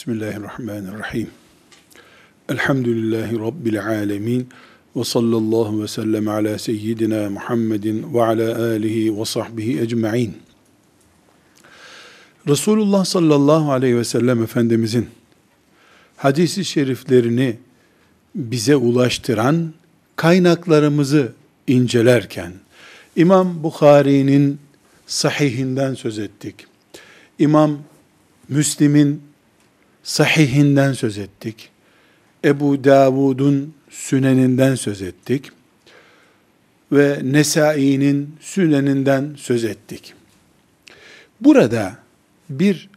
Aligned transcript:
Bismillahirrahmanirrahim. 0.00 1.30
Elhamdülillahi 2.48 3.38
Rabbil 3.38 3.86
alemin. 3.86 4.48
Ve 4.96 5.04
sallallahu 5.04 5.82
ve 5.82 5.88
sellem 5.88 6.28
ala 6.28 6.58
seyyidina 6.58 7.30
Muhammedin 7.30 8.14
ve 8.14 8.22
ala 8.22 8.62
alihi 8.62 9.20
ve 9.20 9.24
sahbihi 9.24 9.80
ecma'in. 9.80 10.36
Resulullah 12.48 13.04
sallallahu 13.04 13.72
aleyhi 13.72 13.96
ve 13.96 14.04
sellem 14.04 14.42
Efendimizin 14.42 15.08
hadisi 16.16 16.64
şeriflerini 16.64 17.56
bize 18.34 18.76
ulaştıran 18.76 19.72
kaynaklarımızı 20.16 21.32
incelerken, 21.66 22.52
İmam 23.16 23.62
Bukhari'nin 23.62 24.58
sahihinden 25.06 25.94
söz 25.94 26.18
ettik. 26.18 26.54
İmam 27.38 27.78
Müslim'in 28.48 29.29
sahihinden 30.02 30.92
söz 30.92 31.18
ettik. 31.18 31.68
Ebu 32.44 32.84
Davud'un 32.84 33.74
süneninden 33.90 34.74
söz 34.74 35.02
ettik. 35.02 35.50
Ve 36.92 37.20
Nesai'nin 37.22 38.36
süneninden 38.40 39.34
söz 39.38 39.64
ettik. 39.64 40.14
Burada 41.40 41.96
bir 42.50 42.88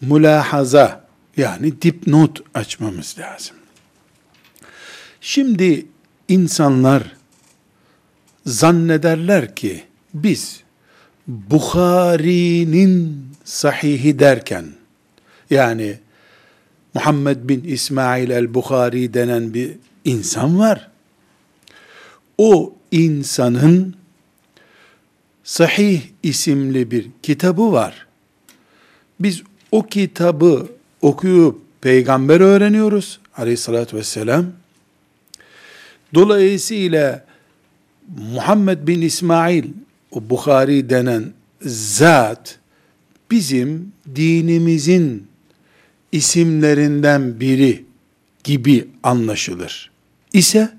mülahaza 0.00 1.04
yani 1.36 1.82
dipnot 1.82 2.40
açmamız 2.54 3.16
lazım. 3.18 3.56
Şimdi 5.20 5.86
insanlar 6.28 7.16
zannederler 8.46 9.54
ki 9.54 9.84
biz 10.14 10.60
Bukhari'nin 11.26 13.24
sahihi 13.44 14.18
derken 14.18 14.64
yani 15.50 15.98
Muhammed 16.94 17.48
bin 17.48 17.64
İsmail 17.64 18.30
el-Bukhari 18.30 19.14
denen 19.14 19.54
bir 19.54 19.70
insan 20.04 20.58
var. 20.58 20.90
O 22.38 22.74
insanın 22.90 23.94
Sahih 25.44 26.02
isimli 26.22 26.90
bir 26.90 27.06
kitabı 27.22 27.72
var. 27.72 28.06
Biz 29.20 29.42
o 29.72 29.82
kitabı 29.82 30.68
okuyup 31.02 31.60
peygamber 31.80 32.40
öğreniyoruz 32.40 33.20
aleyhissalatü 33.36 33.96
vesselam. 33.96 34.46
Dolayısıyla 36.14 37.24
Muhammed 38.32 38.88
bin 38.88 39.02
İsmail 39.02 39.64
o 40.10 40.30
Bukhari 40.30 40.90
denen 40.90 41.32
zat 41.66 42.58
bizim 43.30 43.92
dinimizin 44.16 45.26
isimlerinden 46.14 47.40
biri 47.40 47.84
gibi 48.44 48.88
anlaşılır. 49.02 49.90
İse 50.32 50.72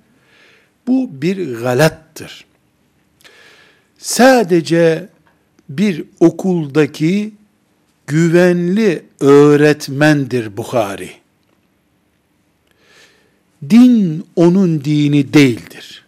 bu 0.88 1.09
bir 1.22 1.55
galattır. 1.55 2.45
Sadece 3.97 5.09
bir 5.69 6.03
okuldaki 6.19 7.33
güvenli 8.08 9.06
öğretmendir 9.19 10.58
Bukhari. 10.58 11.11
Din 13.69 14.25
onun 14.36 14.83
dini 14.83 15.33
değildir. 15.33 16.06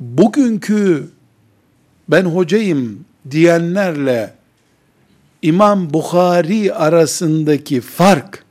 Bugünkü 0.00 1.10
ben 2.08 2.24
hocayım 2.24 3.04
diyenlerle 3.30 4.41
İmam 5.42 5.92
Bukhari 5.92 6.74
arasındaki 6.74 7.80
fark, 7.80 8.44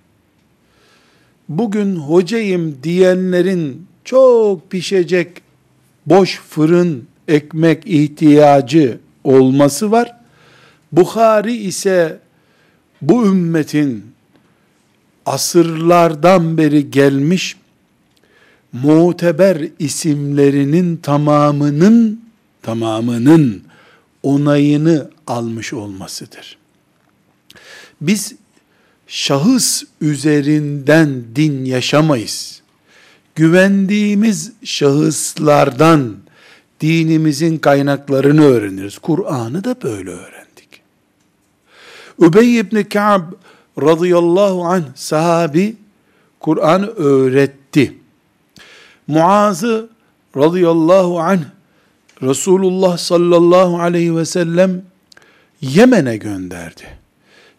bugün 1.50 1.96
hocayım 1.96 2.78
diyenlerin 2.84 3.88
çok 4.04 4.72
pişecek 4.72 5.42
boş 6.06 6.40
fırın 6.40 7.08
ekmek 7.28 7.88
ihtiyacı 7.88 9.00
olması 9.24 9.92
var. 9.92 10.16
Bukhari 10.92 11.54
ise 11.54 12.20
bu 13.02 13.26
ümmetin 13.26 14.06
asırlardan 15.26 16.58
beri 16.58 16.92
gelmiş 16.92 17.58
muteber 18.74 19.68
isimlerinin 19.80 20.98
tamamının 20.98 22.22
tamamının 22.62 23.64
onayını 24.24 25.12
almış 25.28 25.74
olmasıdır. 25.74 26.61
Biz 28.02 28.36
şahıs 29.08 29.84
üzerinden 30.02 31.24
din 31.36 31.66
yaşamayız. 31.66 32.62
Güvendiğimiz 33.36 34.52
şahıslardan 34.64 36.16
dinimizin 36.82 37.58
kaynaklarını 37.58 38.46
öğreniriz. 38.46 38.98
Kur'an'ı 38.98 39.64
da 39.64 39.82
böyle 39.84 40.10
öğrendik. 40.10 40.82
Übey 42.20 42.60
ibn 42.60 42.84
Ka'b 42.84 43.24
radıyallahu 43.82 44.66
anh 44.66 44.84
sahabi 44.96 45.76
Kur'an 46.40 46.96
öğretti. 46.96 47.98
Muaz'ı 49.08 49.90
radıyallahu 50.38 51.20
anh 51.20 51.42
Resulullah 52.22 52.98
sallallahu 52.98 53.80
aleyhi 53.80 54.16
ve 54.16 54.26
sellem 54.26 54.82
Yemen'e 55.62 56.18
gönderdi 56.18 57.01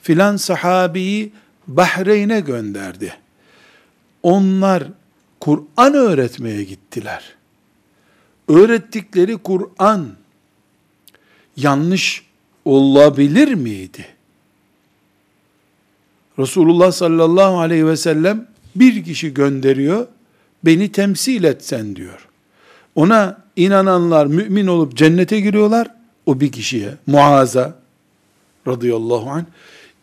filan 0.03 0.37
sahabeyi 0.37 1.33
Bahreyn'e 1.67 2.41
gönderdi. 2.41 3.15
Onlar 4.23 4.85
Kur'an 5.41 5.95
öğretmeye 5.95 6.65
gittiler. 6.65 7.35
Öğrettikleri 8.49 9.37
Kur'an 9.39 10.09
yanlış 11.57 12.27
olabilir 12.65 13.55
miydi? 13.55 14.07
Resulullah 16.39 16.93
sallallahu 16.93 17.59
aleyhi 17.59 17.87
ve 17.87 17.97
sellem 17.97 18.47
bir 18.75 19.05
kişi 19.05 19.35
gönderiyor, 19.35 20.07
beni 20.65 20.93
temsil 20.93 21.45
etsen 21.45 21.97
diyor. 21.97 22.29
Ona 22.95 23.45
inananlar 23.57 24.27
mümin 24.27 24.67
olup 24.67 24.97
cennete 24.97 25.41
giriyorlar, 25.41 25.89
o 26.27 26.41
bir 26.41 26.53
kişiye, 26.53 26.95
Muaz'a 27.07 27.75
radıyallahu 28.67 29.31
anh, 29.31 29.45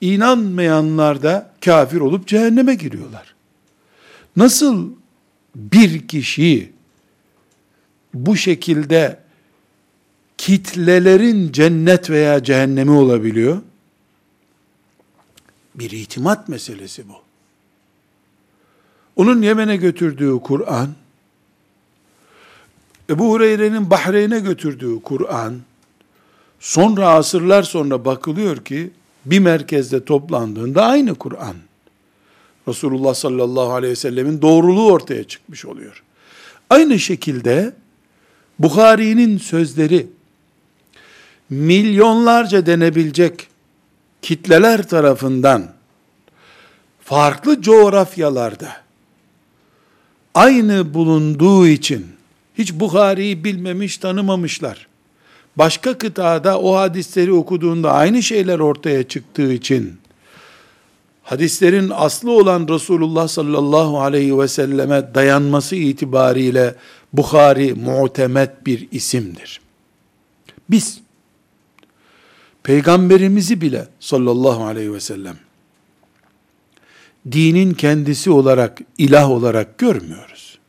İnanmayanlar 0.01 1.23
da 1.23 1.51
kafir 1.65 1.99
olup 2.01 2.27
cehenneme 2.27 2.75
giriyorlar. 2.75 3.35
Nasıl 4.35 4.89
bir 5.55 6.07
kişi 6.07 6.71
bu 8.13 8.37
şekilde 8.37 9.19
kitlelerin 10.37 11.51
cennet 11.51 12.09
veya 12.09 12.43
cehennemi 12.43 12.91
olabiliyor? 12.91 13.61
Bir 15.75 15.91
itimat 15.91 16.49
meselesi 16.49 17.09
bu. 17.09 17.15
Onun 19.15 19.41
Yemen'e 19.41 19.75
götürdüğü 19.75 20.39
Kur'an, 20.39 20.89
Ebu 23.09 23.31
Hureyre'nin 23.31 23.89
Bahreyn'e 23.89 24.39
götürdüğü 24.39 25.01
Kur'an, 25.01 25.59
sonra 26.59 27.09
asırlar 27.09 27.63
sonra 27.63 28.05
bakılıyor 28.05 28.57
ki, 28.65 28.91
bir 29.31 29.39
merkezde 29.39 30.05
toplandığında 30.05 30.85
aynı 30.85 31.15
Kur'an. 31.15 31.55
Resulullah 32.67 33.13
sallallahu 33.13 33.73
aleyhi 33.73 33.91
ve 33.91 33.95
sellemin 33.95 34.41
doğruluğu 34.41 34.91
ortaya 34.91 35.23
çıkmış 35.23 35.65
oluyor. 35.65 36.03
Aynı 36.69 36.99
şekilde 36.99 37.73
Bukhari'nin 38.59 39.37
sözleri 39.37 40.07
milyonlarca 41.49 42.65
denebilecek 42.65 43.47
kitleler 44.21 44.87
tarafından 44.87 45.71
farklı 47.01 47.61
coğrafyalarda 47.61 48.77
aynı 50.33 50.93
bulunduğu 50.93 51.67
için 51.67 52.07
hiç 52.57 52.73
Bukhari'yi 52.73 53.43
bilmemiş, 53.43 53.97
tanımamışlar 53.97 54.88
başka 55.59 55.97
kıtada 55.97 56.59
o 56.59 56.75
hadisleri 56.75 57.33
okuduğunda 57.33 57.91
aynı 57.91 58.23
şeyler 58.23 58.59
ortaya 58.59 59.07
çıktığı 59.07 59.53
için 59.53 59.99
hadislerin 61.23 61.91
aslı 61.95 62.31
olan 62.31 62.67
Resulullah 62.67 63.27
sallallahu 63.27 64.01
aleyhi 64.01 64.39
ve 64.39 64.47
selleme 64.47 65.13
dayanması 65.15 65.75
itibariyle 65.75 66.75
Bukhari 67.13 67.73
muhtemet 67.73 68.65
bir 68.65 68.87
isimdir. 68.91 69.61
Biz 70.69 70.99
peygamberimizi 72.63 73.61
bile 73.61 73.87
sallallahu 73.99 74.63
aleyhi 74.63 74.93
ve 74.93 74.99
sellem 74.99 75.37
dinin 77.31 77.73
kendisi 77.73 78.31
olarak, 78.31 78.81
ilah 78.97 79.31
olarak 79.31 79.77
görmüyoruz. 79.77 80.59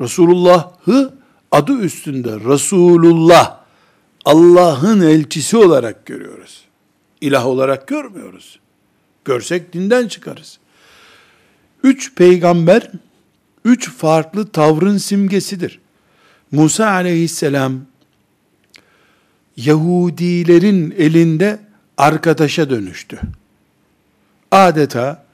Resulullah'ı 0.00 1.14
adı 1.50 1.78
üstünde 1.78 2.30
Resulullah 2.30 3.57
Allah'ın 4.28 5.00
elçisi 5.00 5.56
olarak 5.56 6.06
görüyoruz. 6.06 6.64
İlah 7.20 7.46
olarak 7.46 7.88
görmüyoruz. 7.88 8.58
Görsek 9.24 9.72
dinden 9.72 10.08
çıkarız. 10.08 10.58
Üç 11.82 12.14
peygamber, 12.14 12.90
üç 13.64 13.90
farklı 13.90 14.48
tavrın 14.48 14.98
simgesidir. 14.98 15.80
Musa 16.50 16.86
aleyhisselam, 16.90 17.80
Yahudilerin 19.56 20.94
elinde 20.98 21.58
arkadaşa 21.96 22.70
dönüştü. 22.70 23.20
Adeta 24.50 25.24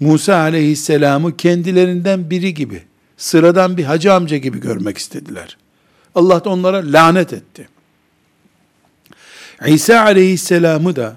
Musa 0.00 0.36
aleyhisselamı 0.36 1.36
kendilerinden 1.36 2.30
biri 2.30 2.54
gibi, 2.54 2.82
sıradan 3.16 3.76
bir 3.76 3.84
hacı 3.84 4.12
amca 4.12 4.36
gibi 4.36 4.60
görmek 4.60 4.98
istediler. 4.98 5.56
Allah 6.14 6.44
da 6.44 6.50
onlara 6.50 6.82
lanet 6.84 7.32
etti. 7.32 7.73
İsa 9.66 10.00
aleyhisselamı 10.00 10.96
da 10.96 11.16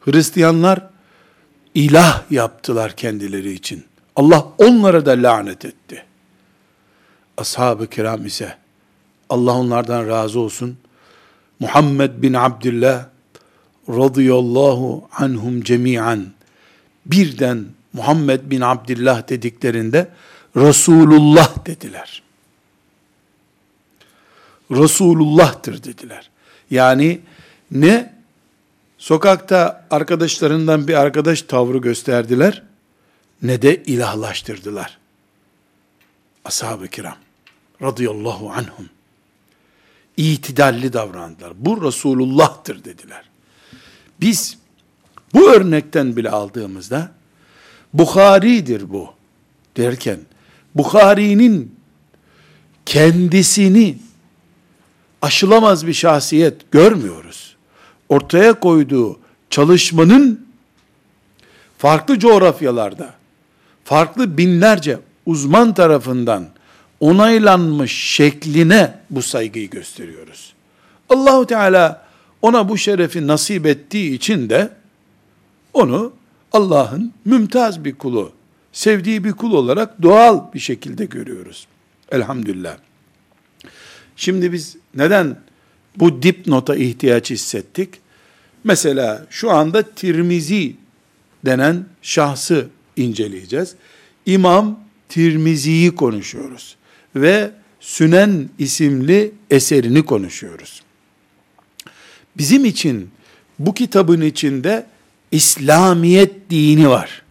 Hristiyanlar 0.00 0.86
ilah 1.74 2.30
yaptılar 2.30 2.92
kendileri 2.96 3.52
için. 3.52 3.84
Allah 4.16 4.46
onlara 4.58 5.06
da 5.06 5.10
lanet 5.10 5.64
etti. 5.64 6.04
Ashab-ı 7.36 7.86
kiram 7.86 8.26
ise 8.26 8.56
Allah 9.28 9.52
onlardan 9.52 10.08
razı 10.08 10.40
olsun. 10.40 10.76
Muhammed 11.60 12.22
bin 12.22 12.34
Abdullah 12.34 13.06
radıyallahu 13.88 15.08
anhum 15.12 15.62
cemiyan 15.62 16.26
birden 17.06 17.66
Muhammed 17.92 18.40
bin 18.50 18.60
Abdullah 18.60 19.28
dediklerinde 19.28 20.08
Resulullah 20.56 21.66
dediler. 21.66 22.22
Resulullah'tır 24.70 25.84
dediler. 25.84 26.30
Yani 26.70 27.20
ne 27.70 28.14
sokakta 28.98 29.86
arkadaşlarından 29.90 30.88
bir 30.88 30.94
arkadaş 30.94 31.42
tavrı 31.42 31.78
gösterdiler 31.78 32.62
ne 33.42 33.62
de 33.62 33.82
ilahlaştırdılar. 33.84 34.98
Ashab-ı 36.44 36.88
kiram 36.88 37.16
radıyallahu 37.82 38.50
anhum 38.50 38.88
itidalli 40.16 40.92
davrandılar. 40.92 41.52
Bu 41.56 41.86
Resulullah'tır 41.86 42.84
dediler. 42.84 43.24
Biz 44.20 44.58
bu 45.34 45.50
örnekten 45.50 46.16
bile 46.16 46.30
aldığımızda 46.30 47.12
Bukhari'dir 47.92 48.90
bu 48.90 49.10
derken 49.76 50.20
Bukhari'nin 50.74 51.76
kendisini 52.86 53.98
aşılamaz 55.22 55.86
bir 55.86 55.94
şahsiyet 55.94 56.72
görmüyoruz. 56.72 57.56
Ortaya 58.08 58.60
koyduğu 58.60 59.18
çalışmanın 59.50 60.46
farklı 61.78 62.18
coğrafyalarda, 62.18 63.14
farklı 63.84 64.38
binlerce 64.38 64.98
uzman 65.26 65.74
tarafından 65.74 66.46
onaylanmış 67.00 67.92
şekline 67.92 68.94
bu 69.10 69.22
saygıyı 69.22 69.70
gösteriyoruz. 69.70 70.52
Allahu 71.08 71.46
Teala 71.46 72.08
ona 72.42 72.68
bu 72.68 72.78
şerefi 72.78 73.26
nasip 73.26 73.66
ettiği 73.66 74.14
için 74.14 74.50
de 74.50 74.70
onu 75.74 76.12
Allah'ın 76.52 77.12
mümtaz 77.24 77.84
bir 77.84 77.94
kulu, 77.94 78.32
sevdiği 78.72 79.24
bir 79.24 79.32
kul 79.32 79.52
olarak 79.52 80.02
doğal 80.02 80.52
bir 80.54 80.58
şekilde 80.58 81.04
görüyoruz. 81.04 81.66
Elhamdülillah. 82.12 82.76
Şimdi 84.18 84.52
biz 84.52 84.76
neden 84.94 85.36
bu 85.96 86.22
dipnota 86.22 86.76
ihtiyaç 86.76 87.30
hissettik? 87.30 87.88
Mesela 88.64 89.26
şu 89.30 89.50
anda 89.50 89.82
Tirmizi 89.82 90.76
denen 91.44 91.84
şahsı 92.02 92.66
inceleyeceğiz. 92.96 93.74
İmam 94.26 94.80
Tirmizi'yi 95.08 95.94
konuşuyoruz 95.94 96.76
ve 97.16 97.50
Sünen 97.80 98.48
isimli 98.58 99.32
eserini 99.50 100.04
konuşuyoruz. 100.04 100.82
Bizim 102.36 102.64
için 102.64 103.10
bu 103.58 103.74
kitabın 103.74 104.20
içinde 104.20 104.86
İslamiyet 105.32 106.50
dini 106.50 106.88
var. 106.88 107.22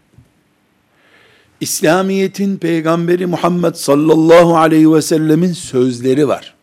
İslamiyet'in 1.62 2.58
peygamberi 2.58 3.26
Muhammed 3.26 3.74
sallallahu 3.74 4.58
aleyhi 4.58 4.94
ve 4.94 5.02
sellemin 5.02 5.54
sözleri 5.54 6.28
var. 6.28 6.57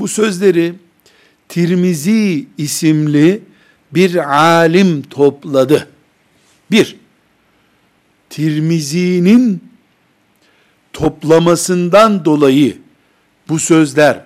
Bu 0.00 0.08
sözleri 0.08 0.74
Tirmizi 1.48 2.46
isimli 2.58 3.42
bir 3.94 4.32
alim 4.34 5.02
topladı. 5.02 5.88
Bir, 6.70 6.96
Tirmizi'nin 8.30 9.64
toplamasından 10.92 12.24
dolayı 12.24 12.78
bu 13.48 13.58
sözler 13.58 14.20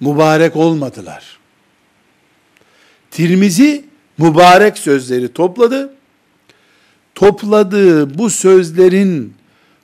mübarek 0.00 0.56
olmadılar. 0.56 1.38
Tirmizi 3.10 3.84
mübarek 4.18 4.78
sözleri 4.78 5.32
topladı. 5.32 5.94
Topladığı 7.14 8.18
bu 8.18 8.30
sözlerin 8.30 9.34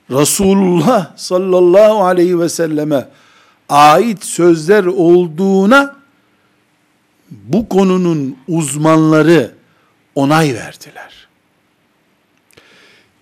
Resulullah 0.09 1.17
sallallahu 1.17 2.03
aleyhi 2.03 2.39
ve 2.39 2.49
selleme 2.49 3.07
ait 3.69 4.23
sözler 4.23 4.85
olduğuna 4.85 5.95
bu 7.31 7.69
konunun 7.69 8.37
uzmanları 8.47 9.51
onay 10.15 10.53
verdiler. 10.53 11.27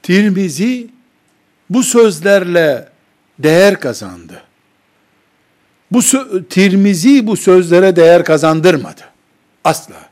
Tirmizi 0.03 0.87
bu 1.69 1.83
sözlerle 1.83 2.89
değer 3.39 3.79
kazandı. 3.79 4.43
Bu 5.91 5.99
Tirmizi 6.49 7.27
bu 7.27 7.37
sözlere 7.37 7.95
değer 7.95 8.25
kazandırmadı. 8.25 9.01
Asla. 9.63 10.09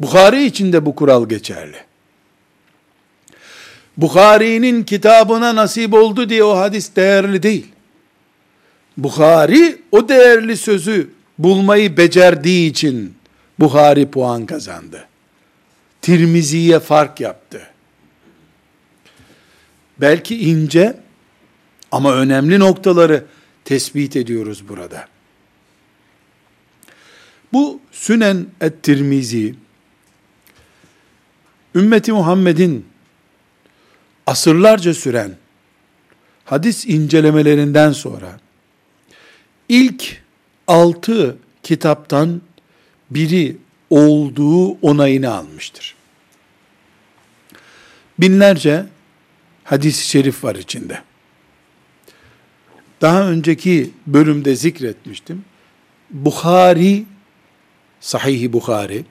Bukhari 0.00 0.44
için 0.44 0.72
de 0.72 0.86
bu 0.86 0.94
kural 0.94 1.28
geçerli. 1.28 1.76
Bukhari'nin 3.96 4.84
kitabına 4.84 5.56
nasip 5.56 5.94
oldu 5.94 6.28
diye 6.28 6.44
o 6.44 6.56
hadis 6.56 6.96
değerli 6.96 7.42
değil. 7.42 7.66
Bukhari 8.96 9.82
o 9.92 10.08
değerli 10.08 10.56
sözü 10.56 11.10
bulmayı 11.38 11.96
becerdiği 11.96 12.70
için 12.70 13.14
Bukhari 13.58 14.10
puan 14.10 14.46
kazandı. 14.46 15.08
Tirmizi'ye 16.02 16.80
fark 16.80 17.20
yaptı. 17.20 17.62
Belki 20.00 20.38
ince 20.50 21.00
ama 21.92 22.14
önemli 22.14 22.58
noktaları 22.58 23.24
tespit 23.64 24.16
ediyoruz 24.16 24.68
burada. 24.68 25.08
Bu 27.52 27.80
Sünen 27.92 28.46
et-Tirmizi 28.60 29.54
ümmeti 31.74 32.12
Muhammed'in 32.12 32.86
asırlarca 34.26 34.94
süren 34.94 35.36
hadis 36.44 36.86
incelemelerinden 36.86 37.92
sonra 37.92 38.40
ilk 39.68 40.22
altı 40.66 41.36
kitaptan 41.62 42.40
biri 43.10 43.56
olduğu 43.90 44.70
onayını 44.70 45.34
almıştır. 45.34 45.94
Binlerce 48.18 48.86
hadis-i 49.64 50.06
şerif 50.08 50.44
var 50.44 50.54
içinde. 50.54 51.02
Daha 53.00 53.28
önceki 53.28 53.90
bölümde 54.06 54.56
zikretmiştim. 54.56 55.44
Bukhari, 56.10 57.04
Sahih-i 58.00 58.52
Bukhari, 58.52 59.04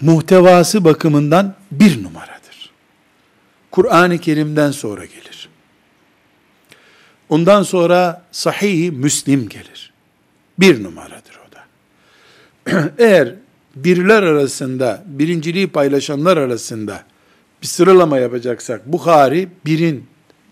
muhtevası 0.00 0.84
bakımından 0.84 1.56
bir 1.70 2.02
numaradır. 2.02 2.70
Kur'an-ı 3.70 4.18
Kerim'den 4.18 4.70
sonra 4.70 5.04
gelir. 5.04 5.43
Ondan 7.28 7.62
sonra 7.62 8.24
Sahih-i 8.32 8.90
Müslim 8.90 9.48
gelir. 9.48 9.92
Bir 10.58 10.82
numaradır 10.82 11.40
o 11.48 11.52
da. 11.52 11.64
Eğer 12.98 13.34
birler 13.76 14.22
arasında, 14.22 15.04
birinciliği 15.06 15.68
paylaşanlar 15.68 16.36
arasında 16.36 17.04
bir 17.62 17.66
sıralama 17.66 18.18
yapacaksak, 18.18 18.92
Bukhari 18.92 19.48
birin 19.66 20.06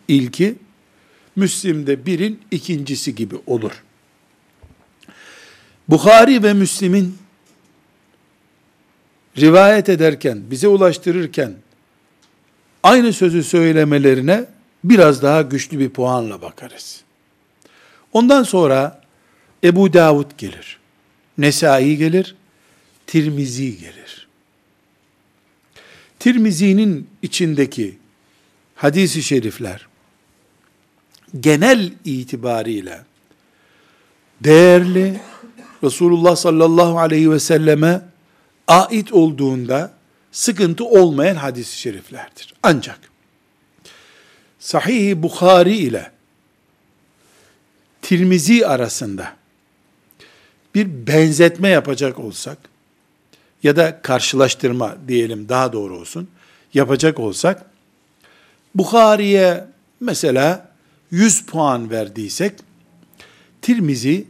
ilki, 0.08 0.54
Müslim'de 1.36 2.06
birin 2.06 2.40
ikincisi 2.50 3.14
gibi 3.14 3.34
olur. 3.46 3.72
Bukhari 5.88 6.42
ve 6.42 6.52
Müslim'in 6.52 7.18
rivayet 9.38 9.88
ederken, 9.88 10.42
bize 10.50 10.68
ulaştırırken 10.68 11.54
aynı 12.82 13.12
sözü 13.12 13.42
söylemelerine 13.42 14.44
biraz 14.84 15.22
daha 15.22 15.42
güçlü 15.42 15.78
bir 15.78 15.90
puanla 15.90 16.42
bakarız. 16.42 17.02
Ondan 18.12 18.42
sonra 18.42 19.02
Ebu 19.64 19.92
Davud 19.92 20.30
gelir. 20.38 20.78
Nesai 21.38 21.96
gelir. 21.96 22.36
Tirmizi 23.06 23.78
gelir. 23.78 24.28
Tirmizi'nin 26.18 27.08
içindeki 27.22 27.98
hadisi 28.74 29.22
şerifler 29.22 29.86
genel 31.40 31.92
itibariyle 32.04 33.00
değerli 34.40 35.20
Resulullah 35.84 36.36
sallallahu 36.36 36.98
aleyhi 36.98 37.30
ve 37.30 37.40
selleme 37.40 38.02
ait 38.68 39.12
olduğunda 39.12 39.92
sıkıntı 40.32 40.84
olmayan 40.84 41.36
hadis-i 41.36 41.78
şeriflerdir. 41.78 42.54
Ancak 42.62 43.11
Sahih-i 44.62 45.22
Bukhari 45.22 45.76
ile 45.76 46.10
Tirmizi 48.02 48.66
arasında 48.66 49.32
bir 50.74 51.06
benzetme 51.06 51.68
yapacak 51.68 52.18
olsak 52.18 52.58
ya 53.62 53.76
da 53.76 54.02
karşılaştırma 54.02 54.96
diyelim 55.08 55.48
daha 55.48 55.72
doğru 55.72 55.98
olsun 55.98 56.28
yapacak 56.74 57.20
olsak 57.20 57.64
Bukhari'ye 58.74 59.64
mesela 60.00 60.68
100 61.10 61.46
puan 61.46 61.90
verdiysek 61.90 62.52
Tirmizi 63.62 64.26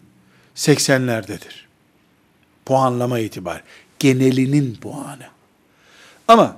80'lerdedir. 0.57 1.67
Puanlama 2.65 3.19
itibar. 3.19 3.63
Genelinin 3.99 4.75
puanı. 4.75 5.27
Ama 6.29 6.57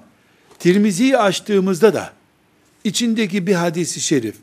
Tirmizi'yi 0.58 1.18
açtığımızda 1.18 1.94
da 1.94 2.12
içindeki 2.84 3.46
bir 3.46 3.54
hadisi 3.54 4.00
şerif 4.00 4.36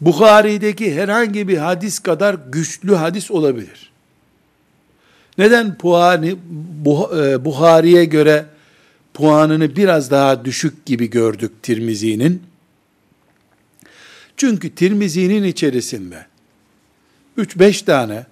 Bukhari'deki 0.00 0.94
herhangi 0.94 1.48
bir 1.48 1.56
hadis 1.58 1.98
kadar 1.98 2.36
güçlü 2.48 2.94
hadis 2.94 3.30
olabilir. 3.30 3.90
Neden 5.38 5.78
puanı 5.78 6.26
e, 6.26 7.44
Buhari'ye 7.44 8.04
göre 8.04 8.46
puanını 9.14 9.76
biraz 9.76 10.10
daha 10.10 10.44
düşük 10.44 10.86
gibi 10.86 11.10
gördük 11.10 11.52
Tirmizi'nin? 11.62 12.42
Çünkü 14.36 14.74
Tirmizi'nin 14.74 15.44
içerisinde 15.44 16.26
3-5 17.38 17.84
tane 17.84 18.26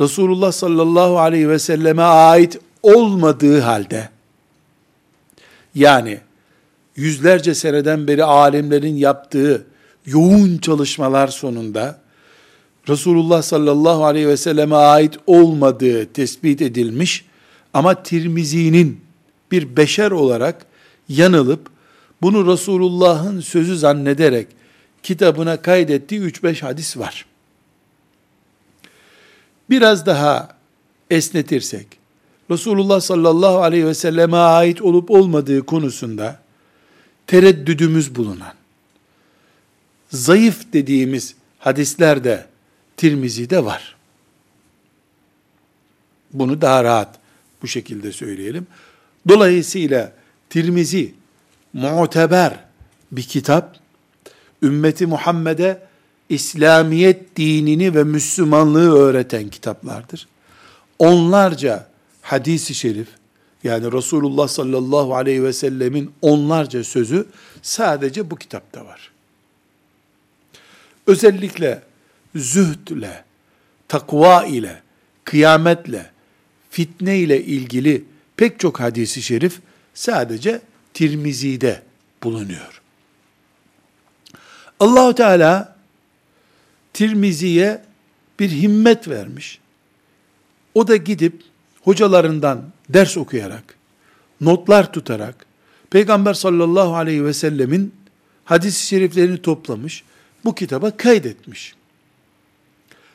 Resulullah 0.00 0.52
sallallahu 0.52 1.18
aleyhi 1.18 1.48
ve 1.48 1.58
selleme 1.58 2.02
ait 2.02 2.58
olmadığı 2.82 3.60
halde 3.60 4.08
yani 5.74 6.20
yüzlerce 7.00 7.54
seneden 7.54 8.08
beri 8.08 8.24
alimlerin 8.24 8.96
yaptığı 8.96 9.66
yoğun 10.06 10.58
çalışmalar 10.58 11.28
sonunda 11.28 12.00
Resulullah 12.88 13.42
sallallahu 13.42 14.04
aleyhi 14.04 14.28
ve 14.28 14.36
selleme 14.36 14.76
ait 14.76 15.18
olmadığı 15.26 16.06
tespit 16.06 16.62
edilmiş 16.62 17.24
ama 17.74 18.02
Tirmizi'nin 18.02 19.00
bir 19.52 19.76
beşer 19.76 20.10
olarak 20.10 20.66
yanılıp 21.08 21.70
bunu 22.22 22.52
Resulullah'ın 22.52 23.40
sözü 23.40 23.76
zannederek 23.76 24.46
kitabına 25.02 25.62
kaydettiği 25.62 26.20
3-5 26.20 26.60
hadis 26.60 26.96
var. 26.96 27.26
Biraz 29.70 30.06
daha 30.06 30.48
esnetirsek, 31.10 31.86
Resulullah 32.50 33.00
sallallahu 33.00 33.62
aleyhi 33.62 33.86
ve 33.86 33.94
selleme 33.94 34.36
ait 34.36 34.82
olup 34.82 35.10
olmadığı 35.10 35.66
konusunda 35.66 36.40
tereddüdümüz 37.30 38.14
bulunan, 38.14 38.54
zayıf 40.10 40.72
dediğimiz 40.72 41.34
hadisler 41.58 42.24
de 42.24 42.46
var. 43.64 43.96
Bunu 46.32 46.60
daha 46.60 46.84
rahat 46.84 47.18
bu 47.62 47.68
şekilde 47.68 48.12
söyleyelim. 48.12 48.66
Dolayısıyla 49.28 50.12
Tirmizi 50.50 51.14
muteber 51.72 52.58
bir 53.12 53.22
kitap, 53.22 53.76
ümmeti 54.62 55.06
Muhammed'e 55.06 55.82
İslamiyet 56.28 57.36
dinini 57.36 57.94
ve 57.94 58.04
Müslümanlığı 58.04 58.98
öğreten 58.98 59.48
kitaplardır. 59.48 60.28
Onlarca 60.98 61.86
hadisi 62.22 62.74
şerif, 62.74 63.08
yani 63.64 63.92
Resulullah 63.92 64.48
sallallahu 64.48 65.14
aleyhi 65.14 65.44
ve 65.44 65.52
sellemin 65.52 66.12
onlarca 66.22 66.84
sözü 66.84 67.26
sadece 67.62 68.30
bu 68.30 68.36
kitapta 68.36 68.86
var. 68.86 69.10
Özellikle 71.06 71.82
zühdle, 72.34 73.24
takva 73.88 74.44
ile, 74.44 74.82
kıyametle, 75.24 76.10
fitne 76.70 77.18
ile 77.18 77.44
ilgili 77.44 78.04
pek 78.36 78.60
çok 78.60 78.80
hadisi 78.80 79.22
şerif 79.22 79.60
sadece 79.94 80.60
Tirmizi'de 80.94 81.82
bulunuyor. 82.22 82.82
Allahu 84.80 85.14
Teala 85.14 85.76
Tirmizi'ye 86.92 87.82
bir 88.40 88.50
himmet 88.50 89.08
vermiş. 89.08 89.58
O 90.74 90.88
da 90.88 90.96
gidip 90.96 91.42
hocalarından 91.82 92.64
ders 92.94 93.16
okuyarak, 93.16 93.74
notlar 94.40 94.92
tutarak, 94.92 95.46
Peygamber 95.90 96.34
sallallahu 96.34 96.94
aleyhi 96.94 97.24
ve 97.24 97.32
sellemin 97.32 97.94
hadis-i 98.44 98.86
şeriflerini 98.86 99.42
toplamış, 99.42 100.04
bu 100.44 100.54
kitaba 100.54 100.96
kaydetmiş. 100.96 101.74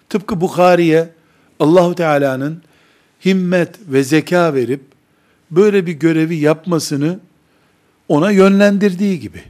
Tıpkı 0.09 0.41
Bukhari'ye 0.41 1.09
Allahu 1.59 1.95
Teala'nın 1.95 2.61
himmet 3.25 3.75
ve 3.87 4.03
zeka 4.03 4.53
verip 4.53 4.81
böyle 5.51 5.85
bir 5.85 5.93
görevi 5.93 6.35
yapmasını 6.35 7.19
ona 8.07 8.31
yönlendirdiği 8.31 9.19
gibi. 9.19 9.43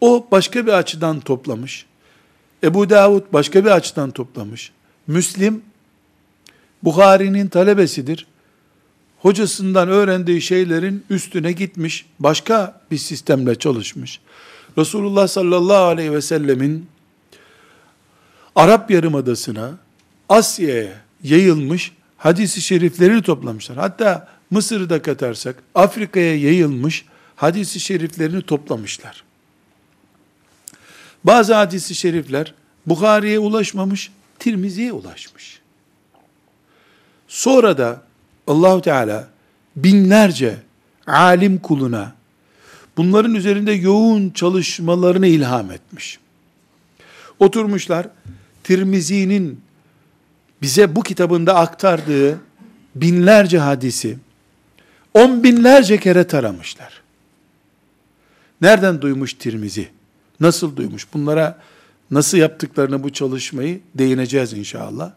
O 0.00 0.28
başka 0.30 0.66
bir 0.66 0.72
açıdan 0.72 1.20
toplamış. 1.20 1.86
Ebu 2.64 2.90
Davud 2.90 3.22
başka 3.32 3.64
bir 3.64 3.70
açıdan 3.70 4.10
toplamış. 4.10 4.72
Müslim, 5.06 5.62
Bukhari'nin 6.82 7.48
talebesidir. 7.48 8.26
Hocasından 9.24 9.88
öğrendiği 9.88 10.40
şeylerin 10.42 11.04
üstüne 11.10 11.52
gitmiş, 11.52 12.06
başka 12.18 12.80
bir 12.90 12.98
sistemle 12.98 13.54
çalışmış. 13.54 14.20
Resulullah 14.78 15.28
sallallahu 15.28 15.84
aleyhi 15.84 16.12
ve 16.12 16.22
sellemin 16.22 16.86
Arap 18.54 18.90
Yarımadası'na, 18.90 19.70
Asya'ya 20.28 20.92
yayılmış 21.22 21.92
hadisi 22.16 22.62
şerifleri 22.62 23.22
toplamışlar. 23.22 23.78
Hatta 23.78 24.28
Mısır'ı 24.50 24.90
da 24.90 25.02
katarsak 25.02 25.56
Afrika'ya 25.74 26.36
yayılmış 26.36 27.04
hadisi 27.36 27.80
şeriflerini 27.80 28.42
toplamışlar. 28.42 29.24
Bazı 31.24 31.54
hadisi 31.54 31.94
şerifler 31.94 32.54
Bukhari'ye 32.86 33.38
ulaşmamış, 33.38 34.12
Tirmizi'ye 34.38 34.92
ulaşmış. 34.92 35.60
Sonra 37.28 37.78
da 37.78 38.02
Allahu 38.46 38.80
Teala 38.80 39.28
binlerce 39.76 40.56
alim 41.06 41.58
kuluna 41.58 42.14
bunların 42.96 43.34
üzerinde 43.34 43.72
yoğun 43.72 44.30
çalışmalarını 44.30 45.26
ilham 45.26 45.70
etmiş. 45.70 46.18
Oturmuşlar 47.38 48.08
Tirmizi'nin 48.64 49.60
bize 50.62 50.96
bu 50.96 51.02
kitabında 51.02 51.56
aktardığı 51.56 52.40
binlerce 52.94 53.58
hadisi 53.58 54.18
on 55.14 55.42
binlerce 55.42 55.98
kere 55.98 56.26
taramışlar. 56.26 57.02
Nereden 58.60 59.02
duymuş 59.02 59.34
Tirmizi? 59.34 59.88
Nasıl 60.40 60.76
duymuş? 60.76 61.06
Bunlara 61.14 61.58
nasıl 62.10 62.38
yaptıklarını 62.38 63.02
bu 63.02 63.12
çalışmayı 63.12 63.80
değineceğiz 63.94 64.52
inşallah. 64.52 65.12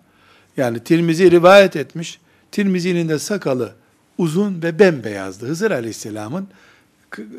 Yani 0.58 0.80
Tirmizi 0.84 1.32
rivayet 1.32 1.76
etmiş. 1.76 2.20
Tirmizi'nin 2.58 3.10
de 3.10 3.20
sakalı 3.20 3.72
uzun 4.18 4.62
ve 4.64 4.80
bembeyazdı. 4.80 5.48
Hızır 5.48 5.72
Aleyhisselam'ın 5.72 6.48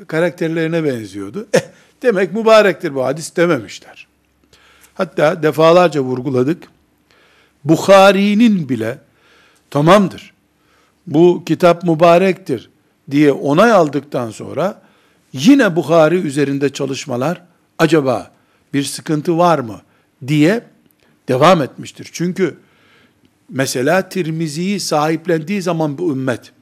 karakterlerine 0.07 0.85
benziyordu. 0.85 1.49
Eh, 1.53 1.61
demek 2.03 2.33
mübarektir 2.33 2.95
bu 2.95 3.05
hadis 3.05 3.37
dememişler. 3.37 4.07
Hatta 4.95 5.43
defalarca 5.43 6.01
vurguladık. 6.01 6.63
Bukhari'nin 7.65 8.69
bile 8.69 8.99
tamamdır. 9.71 10.33
Bu 11.07 11.43
kitap 11.47 11.85
mübarektir 11.85 12.71
diye 13.11 13.33
onay 13.33 13.73
aldıktan 13.73 14.31
sonra 14.31 14.83
yine 15.33 15.77
Bukhari 15.77 16.17
üzerinde 16.17 16.73
çalışmalar 16.73 17.43
acaba 17.79 18.31
bir 18.75 18.85
sıkıntı 18.85 19.39
var 19.39 19.59
mı 19.59 19.81
diye 20.27 20.65
devam 21.29 21.63
etmiştir. 21.63 22.09
Çünkü 22.13 22.57
mesela 23.49 24.09
Tirmizi'yi 24.09 24.81
sahiplendiği 24.81 25.63
zaman 25.63 25.99
bu 25.99 26.13
ümmet 26.13 26.53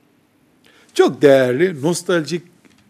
çok 0.97 1.23
değerli, 1.23 1.83
nostaljik 1.83 2.43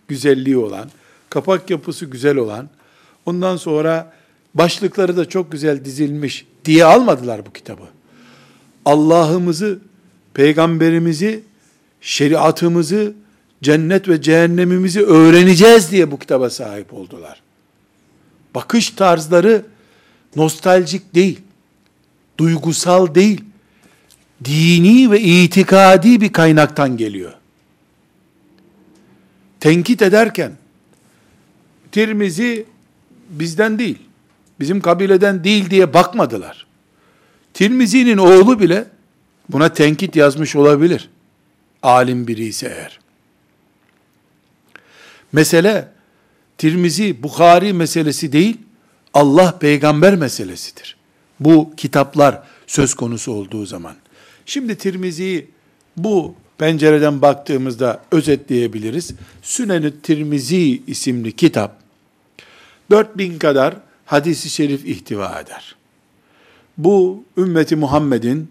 güzelliği 0.08 0.56
olan, 0.56 0.90
kapak 1.30 1.70
yapısı 1.70 2.06
güzel 2.06 2.36
olan, 2.36 2.68
ondan 3.26 3.56
sonra 3.56 4.12
başlıkları 4.54 5.16
da 5.16 5.28
çok 5.28 5.52
güzel 5.52 5.84
dizilmiş 5.84 6.46
diye 6.64 6.84
almadılar 6.84 7.46
bu 7.46 7.52
kitabı. 7.52 7.82
Allah'ımızı, 8.84 9.78
peygamberimizi, 10.34 11.42
şeriatımızı 12.00 13.14
cennet 13.62 14.08
ve 14.08 14.22
cehennemimizi 14.22 15.02
öğreneceğiz 15.02 15.90
diye 15.90 16.10
bu 16.10 16.18
kitaba 16.18 16.50
sahip 16.50 16.94
oldular. 16.94 17.42
Bakış 18.54 18.90
tarzları 18.90 19.62
nostaljik 20.36 21.14
değil, 21.14 21.40
duygusal 22.38 23.14
değil, 23.14 23.44
dini 24.44 25.10
ve 25.10 25.20
itikadi 25.20 26.20
bir 26.20 26.32
kaynaktan 26.32 26.96
geliyor. 26.96 27.32
Tenkit 29.60 30.02
ederken, 30.02 30.52
Tirmizi 31.92 32.66
bizden 33.30 33.78
değil, 33.78 33.98
bizim 34.60 34.80
kabileden 34.80 35.44
değil 35.44 35.70
diye 35.70 35.94
bakmadılar. 35.94 36.66
Tirmizi'nin 37.54 38.18
oğlu 38.18 38.60
bile 38.60 38.84
buna 39.48 39.72
tenkit 39.72 40.16
yazmış 40.16 40.56
olabilir. 40.56 41.10
Alim 41.82 42.26
biri 42.26 42.44
ise 42.44 42.66
eğer. 42.66 42.98
Mesele 45.32 45.88
Tirmizi, 46.58 47.22
Bukhari 47.22 47.72
meselesi 47.72 48.32
değil, 48.32 48.56
Allah 49.14 49.58
peygamber 49.58 50.16
meselesidir. 50.16 50.96
Bu 51.40 51.72
kitaplar 51.76 52.42
söz 52.66 52.94
konusu 52.94 53.32
olduğu 53.32 53.66
zaman. 53.66 53.96
Şimdi 54.46 54.76
Tirmizi'yi 54.76 55.46
bu 55.96 56.34
pencereden 56.58 57.22
baktığımızda 57.22 58.02
özetleyebiliriz. 58.12 59.14
Sünen-i 59.42 60.00
Tirmizi 60.00 60.82
isimli 60.86 61.32
kitap 61.32 61.80
4000 62.90 63.38
kadar 63.38 63.74
hadisi 64.04 64.50
şerif 64.50 64.84
ihtiva 64.84 65.40
eder. 65.40 65.76
Bu 66.78 67.24
ümmeti 67.36 67.76
Muhammed'in 67.76 68.50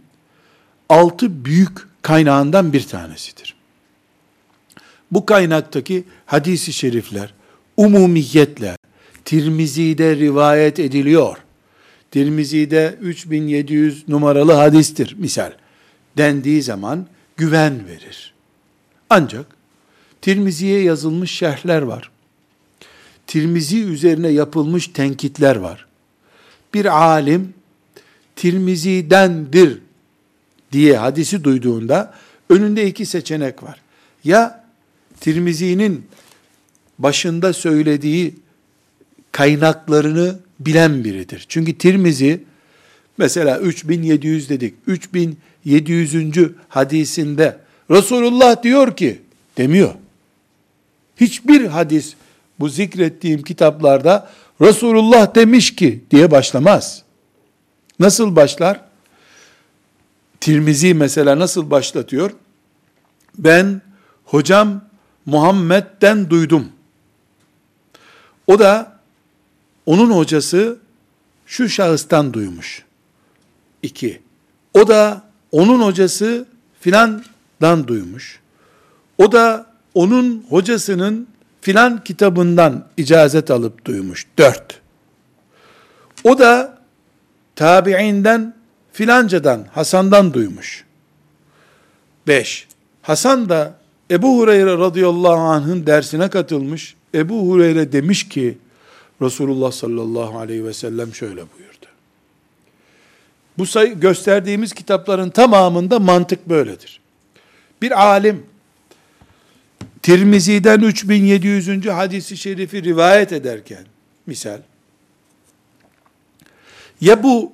altı 0.89 1.45
büyük 1.45 1.77
kaynağından 2.01 2.73
bir 2.73 2.87
tanesidir. 2.87 3.55
Bu 5.11 5.25
kaynaktaki 5.25 6.03
hadisi 6.25 6.73
şerifler 6.73 7.33
umumiyetle 7.77 8.77
Tirmizi'de 9.25 10.15
rivayet 10.15 10.79
ediliyor. 10.79 11.37
Tirmizi'de 12.11 12.97
3700 13.01 14.07
numaralı 14.07 14.51
hadistir 14.51 15.15
misal 15.17 15.51
dendiği 16.17 16.61
zaman 16.61 17.07
güven 17.37 17.87
verir. 17.87 18.33
Ancak 19.09 19.45
Tirmizi'ye 20.21 20.81
yazılmış 20.81 21.31
şerhler 21.31 21.81
var. 21.81 22.11
Tirmizi 23.27 23.83
üzerine 23.83 24.27
yapılmış 24.29 24.87
tenkitler 24.87 25.55
var. 25.55 25.85
Bir 26.73 26.85
alim 26.85 27.53
Tirmizi'dendir 28.35 29.79
diye 30.71 30.97
hadisi 30.97 31.43
duyduğunda 31.43 32.13
önünde 32.49 32.87
iki 32.87 33.05
seçenek 33.05 33.63
var. 33.63 33.81
Ya 34.23 34.65
Tirmizi'nin 35.19 36.05
başında 36.99 37.53
söylediği 37.53 38.35
kaynaklarını 39.31 40.39
bilen 40.59 41.03
biridir. 41.03 41.45
Çünkü 41.49 41.77
Tirmizi 41.77 42.43
mesela 43.17 43.59
3700 43.59 44.49
dedik. 44.49 44.73
3700. 45.65 46.51
hadisinde 46.69 47.57
Resulullah 47.91 48.63
diyor 48.63 48.95
ki 48.95 49.21
demiyor. 49.57 49.93
Hiçbir 51.17 51.65
hadis 51.65 52.13
bu 52.59 52.69
zikrettiğim 52.69 53.43
kitaplarda 53.43 54.29
Resulullah 54.61 55.35
demiş 55.35 55.75
ki 55.75 56.03
diye 56.11 56.31
başlamaz. 56.31 57.03
Nasıl 57.99 58.35
başlar? 58.35 58.81
Tirmizi 60.41 60.93
mesela 60.93 61.39
nasıl 61.39 61.71
başlatıyor? 61.71 62.31
Ben 63.37 63.81
hocam 64.25 64.81
Muhammed'den 65.25 66.29
duydum. 66.29 66.67
O 68.47 68.59
da 68.59 68.99
onun 69.85 70.11
hocası 70.11 70.77
şu 71.45 71.69
şahıstan 71.69 72.33
duymuş. 72.33 72.83
İki. 73.83 74.21
O 74.73 74.87
da 74.87 75.24
onun 75.55 75.81
hocası 75.81 76.45
filandan 76.79 77.87
duymuş. 77.87 78.39
O 79.17 79.31
da 79.31 79.65
onun 79.93 80.45
hocasının 80.49 81.27
filan 81.61 82.03
kitabından 82.03 82.85
icazet 82.97 83.51
alıp 83.51 83.85
duymuş. 83.85 84.27
Dört. 84.37 84.81
O 86.23 86.39
da 86.39 86.77
tabi'inden 87.55 88.53
filancadan, 88.91 89.65
Hasan'dan 89.71 90.33
duymuş. 90.33 90.85
Beş. 92.27 92.67
Hasan 93.01 93.49
da 93.49 93.73
Ebu 94.11 94.37
Hureyre 94.37 94.77
radıyallahu 94.77 95.41
anh'ın 95.41 95.85
dersine 95.85 96.29
katılmış. 96.29 96.95
Ebu 97.13 97.47
Hureyre 97.49 97.91
demiş 97.91 98.29
ki, 98.29 98.57
Resulullah 99.21 99.71
sallallahu 99.71 100.39
aleyhi 100.39 100.65
ve 100.65 100.73
sellem 100.73 101.15
şöyle 101.15 101.35
buyurdu. 101.35 101.74
Bu 103.57 103.65
sayı 103.65 103.99
gösterdiğimiz 103.99 104.73
kitapların 104.73 105.29
tamamında 105.29 105.99
mantık 105.99 106.49
böyledir. 106.49 106.99
Bir 107.81 108.05
alim 108.05 108.43
Tirmizi'den 110.01 110.79
3700. 110.81 111.87
hadisi 111.87 112.37
şerifi 112.37 112.83
rivayet 112.83 113.31
ederken 113.31 113.85
misal 114.25 114.59
ya 117.01 117.23
bu 117.23 117.53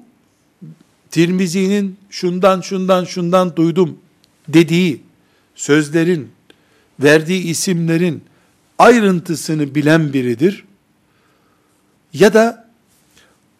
Tirmizi'nin 1.12 1.98
şundan 2.10 2.62
şundan 2.62 3.06
şundan 3.06 3.56
duydum 3.56 4.00
dediği 4.48 5.02
sözlerin 5.56 6.32
verdiği 7.00 7.44
isimlerin 7.44 8.24
ayrıntısını 8.80 9.76
bilen 9.76 10.14
biridir. 10.14 10.66
Ya 12.14 12.34
da 12.34 12.61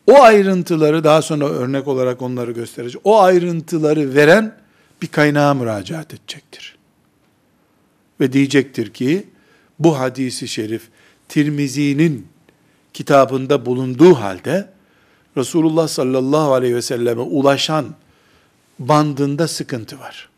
o 0.08 0.22
ayrıntıları 0.22 1.04
daha 1.04 1.22
sonra 1.22 1.46
örnek 1.46 1.88
olarak 1.88 2.22
onları 2.22 2.52
gösterecek. 2.52 3.02
O 3.04 3.22
ayrıntıları 3.22 4.16
veren 4.16 4.56
bir 5.02 5.08
kaynağa 5.08 5.54
müracaat 5.54 6.14
edecektir. 6.14 6.78
Ve 8.20 8.34
diyecektir 8.34 8.94
ki 8.94 9.28
bu 9.80 10.00
hadisi 10.00 10.48
şerif 10.48 10.82
Tirmizi'nin 11.30 12.28
kitabında 12.94 13.66
bulunduğu 13.66 14.14
halde 14.14 14.70
Resulullah 15.38 15.88
sallallahu 15.88 16.54
aleyhi 16.54 16.76
ve 16.76 16.82
selleme 16.82 17.22
ulaşan 17.22 17.96
bandında 18.80 19.48
sıkıntı 19.48 20.00
var. 20.00 20.30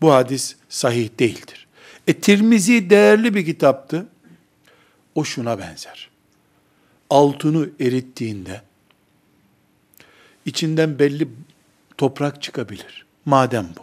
Bu 0.00 0.12
hadis 0.12 0.56
sahih 0.68 1.08
değildir. 1.18 1.66
E 2.06 2.12
Tirmizi 2.12 2.90
değerli 2.90 3.34
bir 3.34 3.44
kitaptı. 3.44 4.06
O 5.14 5.24
şuna 5.24 5.58
benzer. 5.58 6.13
Altını 7.10 7.68
erittiğinde 7.80 8.62
içinden 10.44 10.98
belli 10.98 11.28
toprak 11.98 12.42
çıkabilir. 12.42 13.06
Maden 13.24 13.66
bu. 13.76 13.82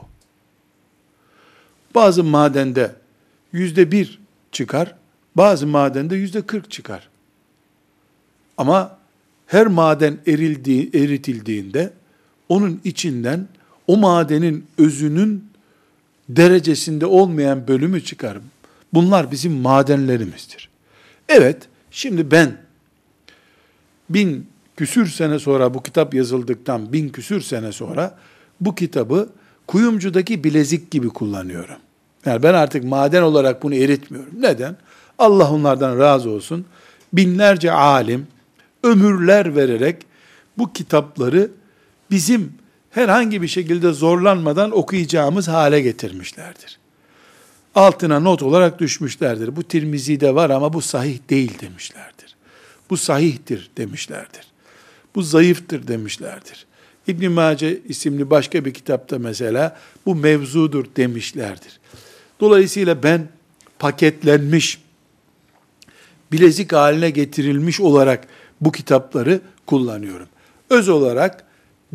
Bazı 1.95 2.23
madende 2.23 2.95
yüzde 3.53 3.91
bir 3.91 4.19
çıkar, 4.51 4.95
bazı 5.35 5.67
madende 5.67 6.15
yüzde 6.15 6.41
kırk 6.41 6.71
çıkar. 6.71 7.09
Ama 8.57 8.97
her 9.47 9.67
maden 9.67 10.17
erildiği, 10.27 10.89
eritildiğinde 10.93 11.93
onun 12.49 12.81
içinden 12.83 13.47
o 13.87 13.97
madenin 13.97 14.65
özünün 14.77 15.51
derecesinde 16.29 17.05
olmayan 17.05 17.67
bölümü 17.67 18.03
çıkar. 18.03 18.37
Bunlar 18.93 19.31
bizim 19.31 19.53
madenlerimizdir. 19.53 20.69
Evet, 21.29 21.67
şimdi 21.91 22.31
ben 22.31 22.57
bin 24.13 24.47
küsür 24.77 25.07
sene 25.07 25.39
sonra 25.39 25.73
bu 25.73 25.83
kitap 25.83 26.13
yazıldıktan 26.13 26.93
bin 26.93 27.09
küsür 27.09 27.41
sene 27.41 27.71
sonra 27.71 28.17
bu 28.61 28.75
kitabı 28.75 29.29
kuyumcudaki 29.67 30.43
bilezik 30.43 30.91
gibi 30.91 31.09
kullanıyorum. 31.09 31.75
Yani 32.25 32.43
ben 32.43 32.53
artık 32.53 32.83
maden 32.83 33.21
olarak 33.21 33.63
bunu 33.63 33.75
eritmiyorum. 33.75 34.33
Neden? 34.39 34.77
Allah 35.17 35.51
onlardan 35.51 35.99
razı 35.99 36.29
olsun. 36.29 36.65
Binlerce 37.13 37.71
alim 37.71 38.27
ömürler 38.83 39.55
vererek 39.55 40.05
bu 40.57 40.73
kitapları 40.73 41.51
bizim 42.11 42.53
herhangi 42.89 43.41
bir 43.41 43.47
şekilde 43.47 43.91
zorlanmadan 43.91 44.71
okuyacağımız 44.71 45.47
hale 45.47 45.81
getirmişlerdir. 45.81 46.79
Altına 47.75 48.19
not 48.19 48.43
olarak 48.43 48.79
düşmüşlerdir. 48.79 49.55
Bu 49.55 49.63
Tirmizi'de 49.63 50.35
var 50.35 50.49
ama 50.49 50.73
bu 50.73 50.81
sahih 50.81 51.19
değil 51.29 51.59
demişlerdir. 51.61 52.35
Bu 52.91 52.97
sahihtir 52.97 53.71
demişlerdir. 53.77 54.47
Bu 55.15 55.21
zayıftır 55.21 55.87
demişlerdir. 55.87 56.65
İbn 57.07 57.31
Mace 57.31 57.81
isimli 57.87 58.29
başka 58.29 58.65
bir 58.65 58.73
kitapta 58.73 59.19
mesela 59.19 59.77
bu 60.05 60.15
mevzudur 60.15 60.85
demişlerdir. 60.95 61.79
Dolayısıyla 62.39 63.03
ben 63.03 63.27
paketlenmiş, 63.79 64.81
bilezik 66.31 66.73
haline 66.73 67.09
getirilmiş 67.09 67.79
olarak 67.79 68.27
bu 68.61 68.71
kitapları 68.71 69.41
kullanıyorum. 69.65 70.27
Öz 70.69 70.89
olarak 70.89 71.45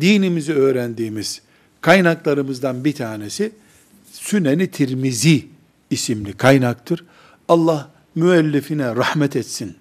dinimizi 0.01 0.53
öğrendiğimiz 0.53 1.41
kaynaklarımızdan 1.81 2.85
bir 2.85 2.93
tanesi 2.93 3.51
Süneni 4.11 4.67
Tirmizi 4.67 5.47
isimli 5.89 6.33
kaynaktır. 6.33 7.05
Allah 7.47 7.91
müellifine 8.15 8.95
rahmet 8.95 9.35
etsin. 9.35 9.77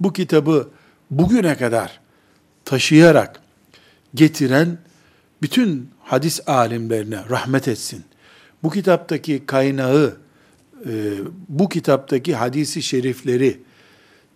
Bu 0.00 0.12
kitabı 0.12 0.70
bugüne 1.10 1.56
kadar 1.56 2.00
taşıyarak 2.64 3.40
getiren 4.14 4.78
bütün 5.42 5.90
hadis 6.04 6.48
alimlerine 6.48 7.18
rahmet 7.30 7.68
etsin. 7.68 8.04
Bu 8.62 8.70
kitaptaki 8.70 9.46
kaynağı, 9.46 10.16
e, 10.86 10.90
bu 11.48 11.68
kitaptaki 11.68 12.34
hadisi 12.34 12.82
şerifleri 12.82 13.60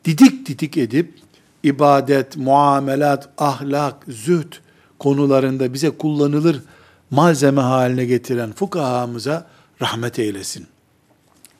didik 0.04 0.46
didik 0.46 0.76
edip 0.76 1.14
ibadet, 1.62 2.36
muamelat, 2.36 3.28
ahlak, 3.38 4.04
zühd 4.08 4.52
konularında 4.98 5.74
bize 5.74 5.90
kullanılır 5.90 6.62
malzeme 7.10 7.60
haline 7.60 8.04
getiren 8.04 8.52
fukahamıza 8.52 9.46
rahmet 9.82 10.18
eylesin. 10.18 10.66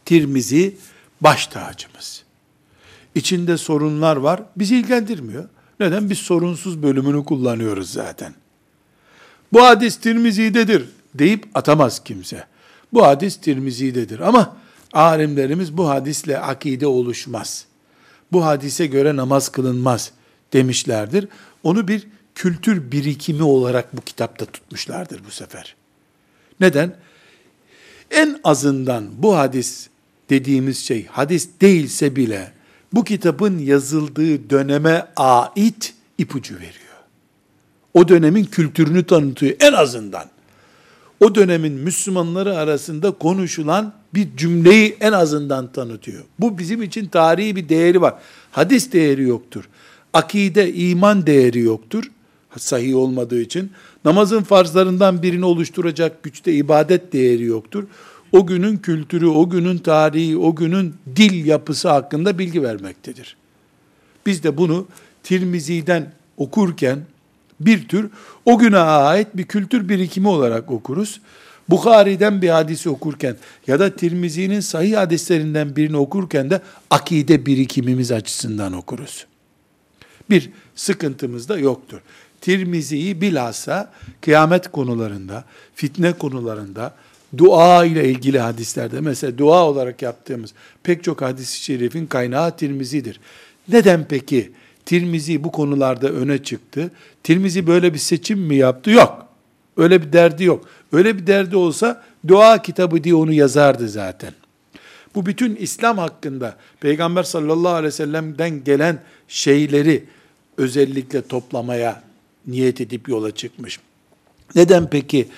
Tirmizi 0.04 0.76
baş 1.20 1.46
tacımız. 1.46 2.21
İçinde 3.14 3.56
sorunlar 3.56 4.16
var, 4.16 4.42
bizi 4.56 4.76
ilgilendirmiyor. 4.76 5.48
Neden? 5.80 6.10
Biz 6.10 6.18
sorunsuz 6.18 6.82
bölümünü 6.82 7.24
kullanıyoruz 7.24 7.92
zaten. 7.92 8.34
Bu 9.52 9.62
hadis 9.62 9.96
Tirmizi'dedir 9.96 10.88
deyip 11.14 11.46
atamaz 11.54 12.04
kimse. 12.04 12.44
Bu 12.92 13.06
hadis 13.06 13.36
Tirmizi'dedir 13.36 14.20
ama 14.20 14.56
alimlerimiz 14.92 15.76
bu 15.76 15.88
hadisle 15.88 16.38
akide 16.38 16.86
oluşmaz. 16.86 17.66
Bu 18.32 18.44
hadise 18.44 18.86
göre 18.86 19.16
namaz 19.16 19.48
kılınmaz 19.48 20.12
demişlerdir. 20.52 21.28
Onu 21.62 21.88
bir 21.88 22.08
kültür 22.34 22.92
birikimi 22.92 23.42
olarak 23.42 23.96
bu 23.96 24.00
kitapta 24.00 24.44
tutmuşlardır 24.44 25.20
bu 25.26 25.30
sefer. 25.30 25.74
Neden? 26.60 26.96
En 28.10 28.40
azından 28.44 29.04
bu 29.18 29.36
hadis 29.36 29.88
dediğimiz 30.30 30.78
şey 30.78 31.06
hadis 31.06 31.48
değilse 31.60 32.16
bile 32.16 32.52
bu 32.92 33.04
kitabın 33.04 33.58
yazıldığı 33.58 34.50
döneme 34.50 35.06
ait 35.16 35.94
ipucu 36.18 36.54
veriyor. 36.54 36.72
O 37.94 38.08
dönemin 38.08 38.44
kültürünü 38.44 39.04
tanıtıyor 39.04 39.56
en 39.60 39.72
azından. 39.72 40.24
O 41.20 41.34
dönemin 41.34 41.72
Müslümanları 41.72 42.56
arasında 42.56 43.10
konuşulan 43.10 43.92
bir 44.14 44.36
cümleyi 44.36 44.96
en 45.00 45.12
azından 45.12 45.72
tanıtıyor. 45.72 46.24
Bu 46.38 46.58
bizim 46.58 46.82
için 46.82 47.06
tarihi 47.06 47.56
bir 47.56 47.68
değeri 47.68 48.00
var. 48.00 48.14
Hadis 48.50 48.92
değeri 48.92 49.22
yoktur. 49.22 49.68
Akide, 50.12 50.74
iman 50.74 51.26
değeri 51.26 51.60
yoktur. 51.60 52.04
Sahih 52.58 52.96
olmadığı 52.96 53.40
için. 53.40 53.70
Namazın 54.04 54.42
farzlarından 54.42 55.22
birini 55.22 55.44
oluşturacak 55.44 56.22
güçte 56.22 56.52
ibadet 56.52 57.12
değeri 57.12 57.44
yoktur 57.44 57.84
o 58.32 58.46
günün 58.46 58.76
kültürü, 58.76 59.26
o 59.26 59.50
günün 59.50 59.78
tarihi, 59.78 60.38
o 60.38 60.54
günün 60.54 60.94
dil 61.16 61.46
yapısı 61.46 61.88
hakkında 61.88 62.38
bilgi 62.38 62.62
vermektedir. 62.62 63.36
Biz 64.26 64.42
de 64.42 64.56
bunu 64.56 64.86
Tirmizi'den 65.22 66.12
okurken 66.36 66.98
bir 67.60 67.88
tür 67.88 68.10
o 68.44 68.58
güne 68.58 68.78
ait 68.78 69.28
bir 69.34 69.44
kültür 69.44 69.88
birikimi 69.88 70.28
olarak 70.28 70.70
okuruz. 70.70 71.20
Bukhari'den 71.68 72.42
bir 72.42 72.48
hadisi 72.48 72.90
okurken 72.90 73.36
ya 73.66 73.80
da 73.80 73.96
Tirmizi'nin 73.96 74.60
sahih 74.60 74.96
hadislerinden 74.96 75.76
birini 75.76 75.96
okurken 75.96 76.50
de 76.50 76.60
akide 76.90 77.46
birikimimiz 77.46 78.12
açısından 78.12 78.72
okuruz. 78.72 79.26
Bir 80.30 80.50
sıkıntımız 80.74 81.48
da 81.48 81.58
yoktur. 81.58 82.00
Tirmizi'yi 82.40 83.20
bilhassa 83.20 83.92
kıyamet 84.20 84.72
konularında, 84.72 85.44
fitne 85.74 86.12
konularında, 86.12 86.94
dua 87.38 87.84
ile 87.84 88.08
ilgili 88.08 88.38
hadislerde 88.38 89.00
mesela 89.00 89.38
dua 89.38 89.66
olarak 89.66 90.02
yaptığımız 90.02 90.52
pek 90.82 91.04
çok 91.04 91.22
hadis-i 91.22 91.64
şerifin 91.64 92.06
kaynağı 92.06 92.56
Tirmizi'dir. 92.56 93.20
Neden 93.68 94.06
peki 94.08 94.52
Tirmizi 94.86 95.44
bu 95.44 95.52
konularda 95.52 96.08
öne 96.08 96.42
çıktı? 96.42 96.90
Tirmizi 97.22 97.66
böyle 97.66 97.94
bir 97.94 97.98
seçim 97.98 98.38
mi 98.38 98.56
yaptı? 98.56 98.90
Yok. 98.90 99.26
Öyle 99.76 100.02
bir 100.02 100.12
derdi 100.12 100.44
yok. 100.44 100.68
Öyle 100.92 101.18
bir 101.18 101.26
derdi 101.26 101.56
olsa 101.56 102.02
dua 102.28 102.62
kitabı 102.62 103.04
diye 103.04 103.14
onu 103.14 103.32
yazardı 103.32 103.88
zaten. 103.88 104.32
Bu 105.14 105.26
bütün 105.26 105.56
İslam 105.56 105.98
hakkında 105.98 106.56
Peygamber 106.80 107.22
sallallahu 107.22 107.72
aleyhi 107.72 107.86
ve 107.86 107.90
sellem'den 107.90 108.64
gelen 108.64 108.98
şeyleri 109.28 110.04
özellikle 110.56 111.22
toplamaya 111.22 112.02
niyet 112.46 112.80
edip 112.80 113.08
yola 113.08 113.30
çıkmış. 113.30 113.80
Neden 114.54 114.90
peki 114.90 115.28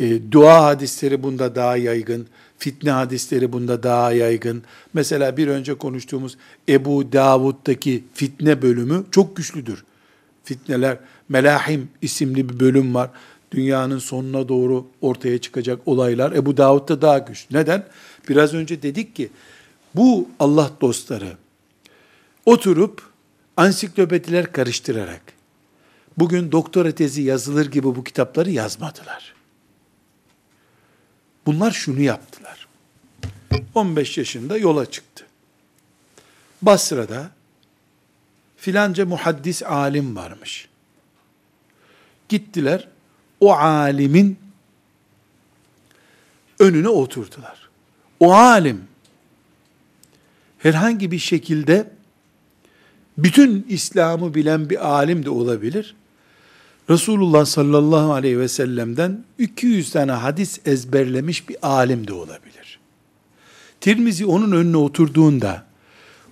e, 0.00 0.32
dua 0.32 0.64
hadisleri 0.64 1.22
bunda 1.22 1.54
daha 1.54 1.76
yaygın, 1.76 2.26
fitne 2.58 2.90
hadisleri 2.90 3.52
bunda 3.52 3.82
daha 3.82 4.12
yaygın. 4.12 4.62
Mesela 4.94 5.36
bir 5.36 5.48
önce 5.48 5.74
konuştuğumuz 5.74 6.36
Ebu 6.68 7.12
Davud'daki 7.12 8.04
fitne 8.14 8.62
bölümü 8.62 9.04
çok 9.10 9.36
güçlüdür. 9.36 9.84
Fitneler, 10.44 10.98
Melahim 11.28 11.88
isimli 12.02 12.48
bir 12.48 12.60
bölüm 12.60 12.94
var. 12.94 13.10
Dünyanın 13.52 13.98
sonuna 13.98 14.48
doğru 14.48 14.86
ortaya 15.00 15.38
çıkacak 15.38 15.80
olaylar 15.86 16.32
Ebu 16.32 16.56
Davud'da 16.56 17.02
daha 17.02 17.18
güçlü. 17.18 17.56
Neden? 17.56 17.86
Biraz 18.28 18.54
önce 18.54 18.82
dedik 18.82 19.16
ki 19.16 19.30
bu 19.94 20.28
Allah 20.38 20.70
dostları 20.80 21.36
oturup 22.46 23.02
ansiklopediler 23.56 24.52
karıştırarak 24.52 25.22
bugün 26.18 26.52
doktora 26.52 26.92
tezi 26.92 27.22
yazılır 27.22 27.66
gibi 27.66 27.86
bu 27.86 28.04
kitapları 28.04 28.50
yazmadılar. 28.50 29.39
Bunlar 31.46 31.70
şunu 31.70 32.00
yaptılar. 32.00 32.68
15 33.74 34.18
yaşında 34.18 34.58
yola 34.58 34.90
çıktı. 34.90 35.26
Basra'da 36.62 37.30
filanca 38.56 39.06
muhaddis 39.06 39.62
alim 39.62 40.16
varmış. 40.16 40.68
Gittiler 42.28 42.88
o 43.40 43.52
alimin 43.52 44.38
önüne 46.58 46.88
oturdular. 46.88 47.68
O 48.20 48.32
alim 48.32 48.84
herhangi 50.58 51.10
bir 51.10 51.18
şekilde 51.18 51.90
bütün 53.18 53.66
İslam'ı 53.68 54.34
bilen 54.34 54.70
bir 54.70 54.88
alim 54.90 55.24
de 55.24 55.30
olabilir. 55.30 55.94
Resulullah 56.90 57.44
sallallahu 57.44 58.12
aleyhi 58.12 58.38
ve 58.38 58.48
sellem'den 58.48 59.24
200 59.38 59.90
tane 59.90 60.12
hadis 60.12 60.58
ezberlemiş 60.66 61.48
bir 61.48 61.56
alim 61.62 62.06
de 62.06 62.12
olabilir. 62.12 62.78
Tirmizi 63.80 64.26
onun 64.26 64.52
önüne 64.52 64.76
oturduğunda, 64.76 65.66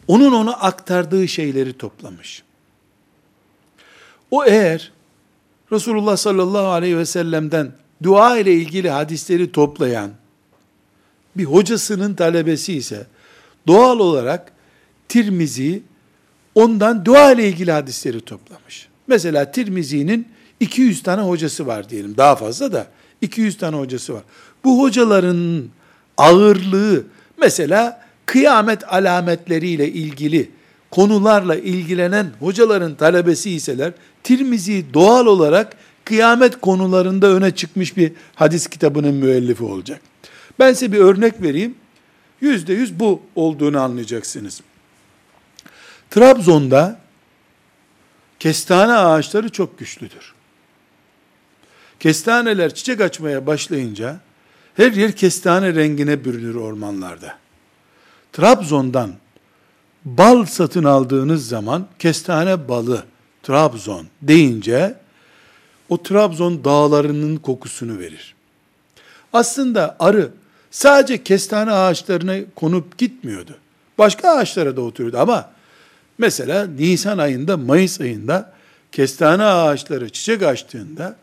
onun 0.08 0.32
ona 0.32 0.52
aktardığı 0.52 1.28
şeyleri 1.28 1.72
toplamış. 1.72 2.42
O 4.30 4.44
eğer 4.44 4.92
Resulullah 5.72 6.16
sallallahu 6.16 6.66
aleyhi 6.66 6.98
ve 6.98 7.06
sellem'den 7.06 7.72
dua 8.02 8.38
ile 8.38 8.54
ilgili 8.54 8.90
hadisleri 8.90 9.52
toplayan 9.52 10.10
bir 11.36 11.44
hocasının 11.44 12.14
talebesi 12.14 12.74
ise 12.74 13.06
doğal 13.66 13.98
olarak 13.98 14.52
Tirmizi 15.08 15.82
ondan 16.54 17.04
dua 17.04 17.32
ile 17.32 17.48
ilgili 17.48 17.72
hadisleri 17.72 18.20
toplamış. 18.20 18.88
Mesela 19.06 19.52
Tirmizi'nin 19.52 20.28
200 20.60 21.02
tane 21.02 21.22
hocası 21.22 21.66
var 21.66 21.90
diyelim. 21.90 22.16
Daha 22.16 22.36
fazla 22.36 22.72
da 22.72 22.86
200 23.20 23.58
tane 23.58 23.76
hocası 23.76 24.14
var. 24.14 24.22
Bu 24.64 24.82
hocaların 24.82 25.64
ağırlığı 26.16 27.04
mesela 27.38 28.02
kıyamet 28.26 28.92
alametleriyle 28.92 29.92
ilgili 29.92 30.50
konularla 30.90 31.56
ilgilenen 31.56 32.30
hocaların 32.40 32.94
talebesi 32.94 33.50
iseler 33.50 33.92
Tirmizi 34.28 34.84
doğal 34.94 35.26
olarak 35.26 35.76
kıyamet 36.04 36.60
konularında 36.60 37.26
öne 37.26 37.50
çıkmış 37.50 37.96
bir 37.96 38.12
hadis 38.34 38.66
kitabının 38.66 39.14
müellifi 39.14 39.64
olacak. 39.64 40.00
Ben 40.58 40.72
size 40.72 40.92
bir 40.92 40.98
örnek 40.98 41.42
vereyim. 41.42 41.74
Yüzde 42.40 42.72
yüz 42.72 43.00
bu 43.00 43.22
olduğunu 43.36 43.80
anlayacaksınız. 43.80 44.60
Trabzon'da 46.10 47.00
kestane 48.38 48.92
ağaçları 48.92 49.48
çok 49.48 49.78
güçlüdür. 49.78 50.34
Kestaneler 52.00 52.74
çiçek 52.74 53.00
açmaya 53.00 53.46
başlayınca 53.46 54.20
her 54.74 54.92
yer 54.92 55.12
kestane 55.12 55.74
rengine 55.74 56.24
bürünür 56.24 56.54
ormanlarda. 56.54 57.34
Trabzon'dan 58.32 59.12
bal 60.04 60.44
satın 60.44 60.84
aldığınız 60.84 61.48
zaman 61.48 61.86
kestane 61.98 62.68
balı 62.68 63.04
Trabzon 63.42 64.06
deyince 64.22 64.94
o 65.88 66.02
Trabzon 66.02 66.64
dağlarının 66.64 67.36
kokusunu 67.36 67.98
verir. 67.98 68.34
Aslında 69.32 69.96
arı 69.98 70.30
sadece 70.70 71.22
kestane 71.22 71.72
ağaçlarına 71.72 72.36
konup 72.54 72.98
gitmiyordu. 72.98 73.56
Başka 73.98 74.30
ağaçlara 74.30 74.76
da 74.76 74.80
oturuyordu 74.80 75.18
ama 75.18 75.50
mesela 76.18 76.66
Nisan 76.66 77.18
ayında, 77.18 77.56
Mayıs 77.56 78.00
ayında 78.00 78.52
kestane 78.92 79.44
ağaçları 79.44 80.08
çiçek 80.08 80.42
açtığında 80.42 81.16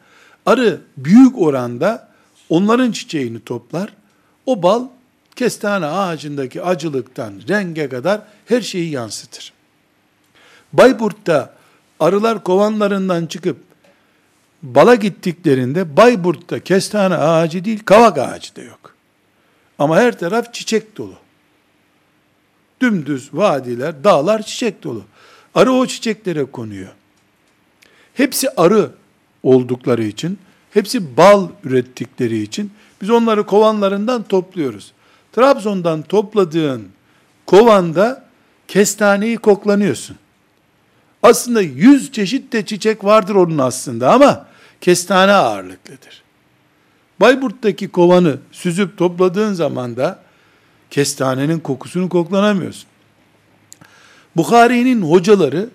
Arı 0.46 0.82
büyük 0.98 1.42
oranda 1.42 2.10
onların 2.50 2.92
çiçeğini 2.92 3.40
toplar. 3.40 3.94
O 4.46 4.64
bal 4.64 4.88
kestane 5.36 5.86
ağacındaki 5.86 6.62
acılıktan 6.62 7.34
renge 7.50 7.90
kadar 7.90 8.22
her 8.46 8.62
şeyi 8.62 8.92
yansıtır. 8.92 9.54
Bayburt'ta 10.74 11.54
arılar 12.00 12.44
kovanlarından 12.44 13.26
çıkıp 13.26 13.58
bala 14.64 14.96
gittiklerinde 14.96 15.98
Bayburt'ta 15.98 16.60
kestane 16.60 17.16
ağacı 17.16 17.66
değil 17.66 17.80
kavak 17.86 18.18
ağacı 18.18 18.56
da 18.56 18.62
yok. 18.62 18.96
Ama 19.80 19.98
her 19.98 20.20
taraf 20.20 20.54
çiçek 20.54 20.98
dolu. 20.98 21.16
Dümdüz 22.82 23.34
vadiler, 23.34 24.04
dağlar 24.04 24.42
çiçek 24.42 24.84
dolu. 24.84 25.04
Arı 25.56 25.72
o 25.72 25.88
çiçeklere 25.88 26.46
konuyor. 26.46 26.92
Hepsi 28.14 28.50
arı 28.50 28.92
oldukları 29.46 30.04
için, 30.04 30.40
hepsi 30.72 31.18
bal 31.18 31.50
ürettikleri 31.64 32.42
için 32.42 32.72
biz 33.02 33.10
onları 33.10 33.46
kovanlarından 33.46 34.24
topluyoruz. 34.24 34.92
Trabzon'dan 35.32 36.02
topladığın 36.02 36.88
kovanda 37.46 38.26
kestaneyi 38.68 39.38
koklanıyorsun. 39.38 40.16
Aslında 41.24 41.62
yüz 41.62 42.12
çeşit 42.12 42.54
de 42.54 42.66
çiçek 42.66 43.04
vardır 43.04 43.36
onun 43.36 43.58
aslında 43.58 44.14
ama 44.14 44.46
kestane 44.82 45.32
ağırlıklıdır. 45.32 46.24
Bayburt'taki 47.20 47.88
kovanı 47.88 48.38
süzüp 48.52 48.98
topladığın 48.98 49.54
zaman 49.54 49.98
da 49.98 50.20
kestanenin 50.92 51.60
kokusunu 51.60 52.10
koklanamıyorsun. 52.10 52.86
Bukhari'nin 54.36 55.02
hocaları 55.02 55.70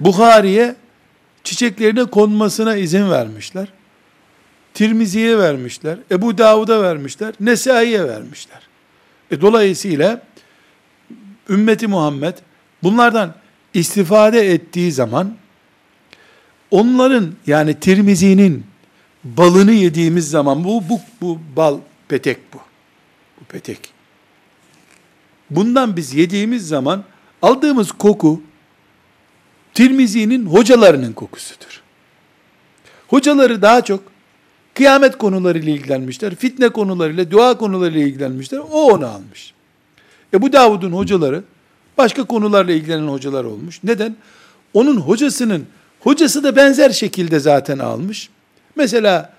Bukhari'ye 0.00 0.76
çiçeklerine 1.46 2.04
konmasına 2.04 2.76
izin 2.76 3.10
vermişler. 3.10 3.68
Tirmizi'ye 4.74 5.38
vermişler. 5.38 5.98
Ebu 6.10 6.38
Davud'a 6.38 6.82
vermişler. 6.82 7.34
Nesai'ye 7.40 8.04
vermişler. 8.08 8.60
E 9.30 9.40
dolayısıyla 9.40 10.22
ümmeti 11.50 11.86
Muhammed 11.86 12.34
bunlardan 12.82 13.34
istifade 13.74 14.52
ettiği 14.52 14.92
zaman 14.92 15.34
onların 16.70 17.34
yani 17.46 17.80
Tirmizi'nin 17.80 18.66
balını 19.24 19.72
yediğimiz 19.72 20.30
zaman 20.30 20.64
bu 20.64 20.82
bu 20.88 21.00
bu 21.20 21.38
bal 21.56 21.78
petek 22.08 22.54
bu. 22.54 22.58
Bu 23.40 23.44
petek. 23.44 23.78
Bundan 25.50 25.96
biz 25.96 26.14
yediğimiz 26.14 26.68
zaman 26.68 27.04
aldığımız 27.42 27.92
koku 27.92 28.42
Tirmizi'nin 29.76 30.46
hocalarının 30.46 31.12
kokusudur. 31.12 31.82
Hocaları 33.08 33.62
daha 33.62 33.80
çok 33.80 34.02
kıyamet 34.74 35.18
konularıyla 35.18 35.72
ilgilenmişler, 35.72 36.34
fitne 36.34 36.68
konularıyla, 36.68 37.30
dua 37.30 37.58
konularıyla 37.58 38.00
ilgilenmişler. 38.00 38.58
O 38.58 38.92
onu 38.92 39.06
almış. 39.06 39.54
E 40.34 40.42
bu 40.42 40.52
Davud'un 40.52 40.92
hocaları 40.92 41.42
başka 41.98 42.24
konularla 42.24 42.72
ilgilenen 42.72 43.08
hocalar 43.08 43.44
olmuş. 43.44 43.80
Neden? 43.84 44.16
Onun 44.74 44.96
hocasının 44.96 45.66
hocası 46.00 46.44
da 46.44 46.56
benzer 46.56 46.90
şekilde 46.90 47.40
zaten 47.40 47.78
almış. 47.78 48.28
Mesela 48.76 49.32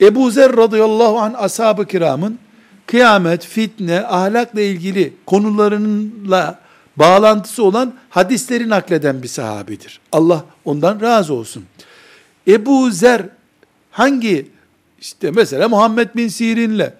Ebu 0.00 0.30
Zer 0.30 0.56
radıyallahu 0.56 1.18
anh 1.18 1.42
ashab-ı 1.42 1.86
kiramın 1.86 2.38
kıyamet, 2.86 3.46
fitne, 3.46 4.06
ahlakla 4.06 4.60
ilgili 4.60 5.14
konularınla 5.26 6.58
bağlantısı 7.00 7.64
olan 7.64 7.94
hadisleri 8.10 8.68
nakleden 8.68 9.22
bir 9.22 9.28
sahabidir. 9.28 10.00
Allah 10.12 10.44
ondan 10.64 11.00
razı 11.00 11.34
olsun. 11.34 11.64
Ebu 12.48 12.90
Zer 12.90 13.22
hangi 13.90 14.48
işte 15.00 15.30
mesela 15.30 15.68
Muhammed 15.68 16.08
bin 16.16 16.28
Sirin'le 16.28 16.92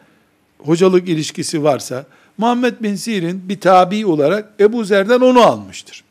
hocalık 0.58 1.08
ilişkisi 1.08 1.62
varsa 1.62 2.06
Muhammed 2.38 2.74
bin 2.80 2.94
Sirin 2.94 3.48
bir 3.48 3.60
tabi 3.60 4.06
olarak 4.06 4.52
Ebu 4.60 4.84
Zer'den 4.84 5.20
onu 5.20 5.40
almıştır. 5.40 6.04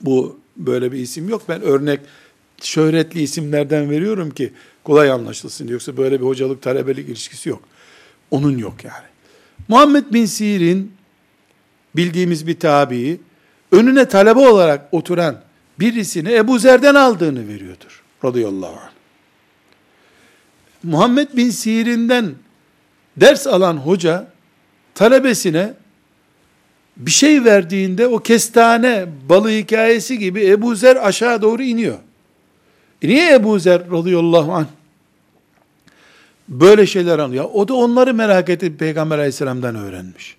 Bu 0.00 0.38
böyle 0.56 0.92
bir 0.92 0.98
isim 0.98 1.28
yok. 1.28 1.42
Ben 1.48 1.62
örnek 1.62 2.00
şöhretli 2.62 3.22
isimlerden 3.22 3.90
veriyorum 3.90 4.30
ki 4.30 4.52
kolay 4.84 5.10
anlaşılsın. 5.10 5.68
Yoksa 5.68 5.96
böyle 5.96 6.20
bir 6.20 6.26
hocalık 6.26 6.62
talebelik 6.62 7.08
ilişkisi 7.08 7.48
yok. 7.48 7.62
Onun 8.30 8.58
yok 8.58 8.84
yani. 8.84 9.06
Muhammed 9.68 10.04
bin 10.12 10.26
Sirin 10.26 10.92
bildiğimiz 11.96 12.46
bir 12.46 12.60
tabii 12.60 13.20
önüne 13.72 14.08
talebe 14.08 14.40
olarak 14.40 14.88
oturan 14.92 15.36
birisini 15.80 16.32
Ebu 16.32 16.58
Zer'den 16.58 16.94
aldığını 16.94 17.48
veriyordur. 17.48 18.02
Radıyallahu 18.24 18.80
anh. 18.80 18.90
Muhammed 20.82 21.28
bin 21.36 21.50
Sirin'den 21.50 22.34
ders 23.16 23.46
alan 23.46 23.76
hoca 23.76 24.26
talebesine 24.94 25.74
bir 26.96 27.10
şey 27.10 27.44
verdiğinde 27.44 28.06
o 28.06 28.18
kestane 28.18 29.06
balı 29.28 29.50
hikayesi 29.50 30.18
gibi 30.18 30.46
Ebu 30.46 30.74
Zer 30.74 30.96
aşağı 30.96 31.42
doğru 31.42 31.62
iniyor. 31.62 31.98
E 33.02 33.08
niye 33.08 33.34
Ebu 33.34 33.58
Zer 33.58 33.90
radıyallahu 33.90 34.52
anh 34.52 34.66
böyle 36.48 36.86
şeyler 36.86 37.18
anlıyor? 37.18 37.48
O 37.52 37.68
da 37.68 37.74
onları 37.74 38.14
merak 38.14 38.48
edip 38.48 38.78
Peygamber 38.78 39.18
aleyhisselamdan 39.18 39.74
öğrenmiş. 39.74 40.36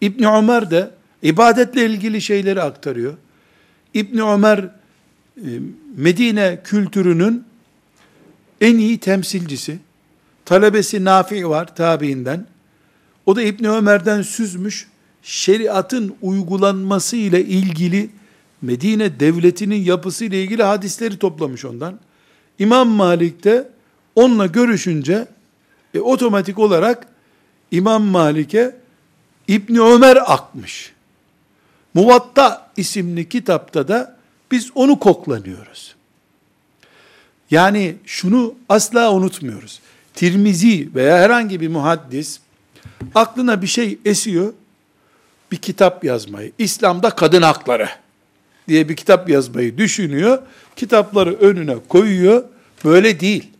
İbn 0.00 0.24
Ömer 0.24 0.70
de 0.70 0.90
ibadetle 1.22 1.86
ilgili 1.86 2.20
şeyleri 2.20 2.62
aktarıyor. 2.62 3.14
İbn 3.94 4.18
Ömer 4.18 4.58
e, 4.58 4.70
Medine 5.96 6.60
kültürünün 6.64 7.44
en 8.60 8.78
iyi 8.78 8.98
temsilcisi. 8.98 9.78
Talebesi 10.44 11.04
Nafi 11.04 11.48
var 11.48 11.76
tabiinden. 11.76 12.46
O 13.26 13.36
da 13.36 13.42
İbn 13.42 13.64
Ömer'den 13.64 14.22
süzmüş. 14.22 14.88
Şeriatın 15.22 16.14
uygulanması 16.22 17.16
ile 17.16 17.44
ilgili 17.44 18.10
Medine 18.62 19.20
devletinin 19.20 19.82
yapısı 19.82 20.24
ile 20.24 20.42
ilgili 20.42 20.62
hadisleri 20.62 21.18
toplamış 21.18 21.64
ondan. 21.64 21.98
İmam 22.58 22.88
Malik 22.88 23.44
de 23.44 23.68
onunla 24.14 24.46
görüşünce 24.46 25.26
e, 25.94 26.00
otomatik 26.00 26.58
olarak 26.58 27.06
İmam 27.70 28.02
Malik'e 28.02 28.76
İbni 29.48 29.80
Ömer 29.80 30.32
akmış. 30.32 30.92
Muvatta 31.94 32.70
isimli 32.76 33.28
kitapta 33.28 33.88
da 33.88 34.16
biz 34.50 34.70
onu 34.74 34.98
koklanıyoruz. 34.98 35.94
Yani 37.50 37.96
şunu 38.06 38.54
asla 38.68 39.12
unutmuyoruz. 39.12 39.80
Tirmizi 40.14 40.88
veya 40.94 41.18
herhangi 41.18 41.60
bir 41.60 41.68
muhaddis 41.68 42.40
aklına 43.14 43.62
bir 43.62 43.66
şey 43.66 43.98
esiyor, 44.04 44.52
bir 45.52 45.56
kitap 45.56 46.04
yazmayı, 46.04 46.52
İslam'da 46.58 47.10
kadın 47.10 47.42
hakları 47.42 47.88
diye 48.68 48.88
bir 48.88 48.96
kitap 48.96 49.28
yazmayı 49.28 49.78
düşünüyor, 49.78 50.42
kitapları 50.76 51.34
önüne 51.34 51.76
koyuyor, 51.88 52.44
böyle 52.84 53.20
değil. 53.20 53.50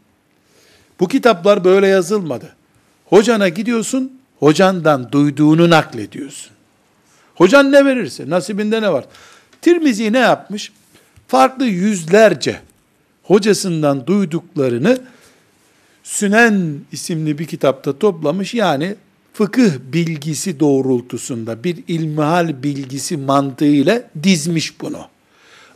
Bu 1.01 1.09
kitaplar 1.09 1.65
böyle 1.65 1.87
yazılmadı. 1.87 2.57
Hocana 3.05 3.49
gidiyorsun, 3.49 4.18
hocandan 4.39 5.13
duyduğunu 5.13 5.71
naklediyorsun. 5.71 6.53
Hocan 7.35 7.73
ne 7.73 7.85
verirse, 7.85 8.31
nasibinde 8.31 8.83
ne 8.83 8.93
var? 8.93 9.05
Tirmizi 9.63 10.13
ne 10.13 10.19
yapmış? 10.19 10.73
Farklı 11.29 11.65
yüzlerce 11.65 12.61
hocasından 13.23 14.07
duyduklarını 14.07 14.99
Sünen 16.09 16.81
isimli 16.93 17.39
bir 17.39 17.47
kitapta 17.47 17.99
toplamış. 17.99 18.55
Yani 18.55 18.95
fıkıh 19.33 19.71
bilgisi 19.93 20.61
doğrultusunda 20.61 21.65
bir 21.65 21.85
ilmihal 21.89 22.63
bilgisi 22.63 23.17
mantığıyla 23.17 24.03
dizmiş 24.23 24.81
bunu. 24.81 25.01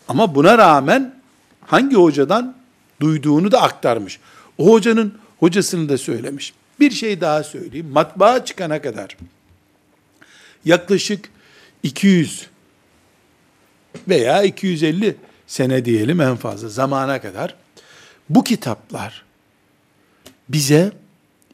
Ama 0.09 0.35
buna 0.35 0.59
rağmen 0.59 1.15
hangi 1.61 1.97
hocadan 1.97 2.55
duyduğunu 3.01 3.53
da 3.53 3.63
aktarmış. 3.63 4.21
O 4.59 4.73
hocanın 4.73 5.15
hocasını 5.41 5.89
da 5.89 5.99
söylemiş. 5.99 6.53
Bir 6.83 6.91
şey 6.91 7.21
daha 7.21 7.43
söyleyeyim. 7.43 7.89
Matbaa 7.93 8.45
çıkana 8.45 8.83
kadar 8.83 9.17
yaklaşık 10.65 11.31
200 11.83 12.47
veya 14.09 14.43
250 14.43 15.17
sene 15.47 15.85
diyelim 15.85 16.21
en 16.21 16.37
fazla 16.37 16.69
zamana 16.69 17.21
kadar 17.21 17.55
bu 18.31 18.45
kitaplar 18.45 19.25
bize 20.49 20.93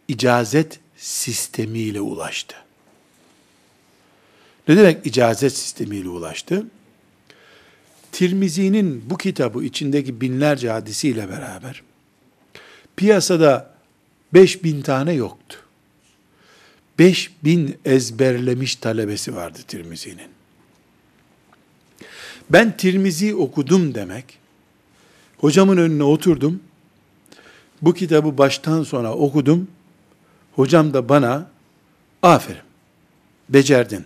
icazet 0.08 0.80
sistemiyle 0.96 2.00
ulaştı. 2.00 2.56
Ne 4.68 4.76
demek 4.76 5.06
icazet 5.06 5.52
sistemiyle 5.52 6.08
ulaştı? 6.08 6.66
Tirmizi'nin 8.12 9.10
bu 9.10 9.16
kitabı 9.18 9.64
içindeki 9.64 10.20
binlerce 10.20 10.70
hadisiyle 10.70 11.28
beraber 11.28 11.82
piyasada 12.96 13.77
5000 14.34 14.82
tane 14.82 15.12
yoktu. 15.12 15.58
5000 16.98 17.78
ezberlemiş 17.84 18.76
talebesi 18.76 19.36
vardı 19.36 19.58
Tirmizi'nin. 19.68 20.28
Ben 22.50 22.76
Tirmizi 22.76 23.34
okudum 23.34 23.94
demek, 23.94 24.24
hocamın 25.38 25.76
önüne 25.76 26.02
oturdum, 26.02 26.60
bu 27.82 27.94
kitabı 27.94 28.38
baştan 28.38 28.82
sona 28.82 29.14
okudum, 29.14 29.68
Hocam 30.58 30.94
da 30.94 31.08
bana 31.08 31.50
aferin, 32.22 32.62
becerdin. 33.48 34.04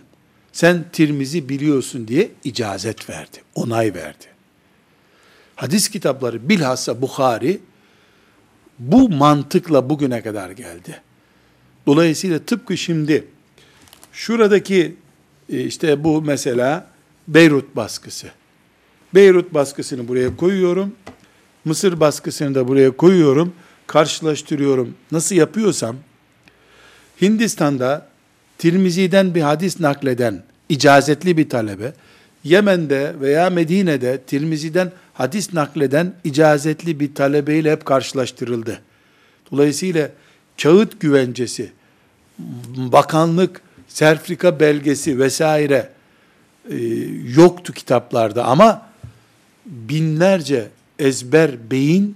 Sen 0.51 0.85
Tirmizi 0.91 1.49
biliyorsun 1.49 2.07
diye 2.07 2.31
icazet 2.43 3.09
verdi, 3.09 3.37
onay 3.55 3.93
verdi. 3.93 4.25
Hadis 5.55 5.89
kitapları 5.89 6.49
bilhassa 6.49 7.01
Bukhari 7.01 7.59
bu 8.79 9.09
mantıkla 9.09 9.89
bugüne 9.89 10.21
kadar 10.21 10.49
geldi. 10.49 11.01
Dolayısıyla 11.87 12.39
tıpkı 12.39 12.77
şimdi 12.77 13.27
şuradaki 14.13 14.95
e, 15.49 15.61
işte 15.63 16.03
bu 16.03 16.21
mesela 16.21 16.87
Beyrut 17.27 17.75
baskısı. 17.75 18.27
Beyrut 19.15 19.53
baskısını 19.53 20.07
buraya 20.07 20.37
koyuyorum. 20.37 20.95
Mısır 21.65 21.99
baskısını 21.99 22.55
da 22.55 22.67
buraya 22.67 22.91
koyuyorum. 22.91 23.53
Karşılaştırıyorum. 23.87 24.95
Nasıl 25.11 25.35
yapıyorsam 25.35 25.95
Hindistan'da 27.21 28.07
Tirmizi'den 28.57 29.35
bir 29.35 29.41
hadis 29.41 29.79
nakleden 29.79 30.43
icazetli 30.69 31.37
bir 31.37 31.49
talebe, 31.49 31.93
Yemen'de 32.43 33.13
veya 33.21 33.49
Medine'de 33.49 34.21
Tirmizi'den 34.27 34.91
hadis 35.13 35.53
nakleden 35.53 36.13
icazetli 36.23 36.99
bir 36.99 37.15
talebeyle 37.15 37.71
hep 37.71 37.85
karşılaştırıldı. 37.85 38.81
Dolayısıyla 39.51 40.09
kağıt 40.61 40.99
güvencesi, 40.99 41.71
bakanlık, 42.75 43.61
serfrika 43.87 44.59
belgesi 44.59 45.19
vesaire 45.19 45.89
e, 46.69 46.75
yoktu 47.35 47.73
kitaplarda 47.73 48.45
ama 48.45 48.89
binlerce 49.65 50.67
ezber 50.99 51.71
beyin 51.71 52.15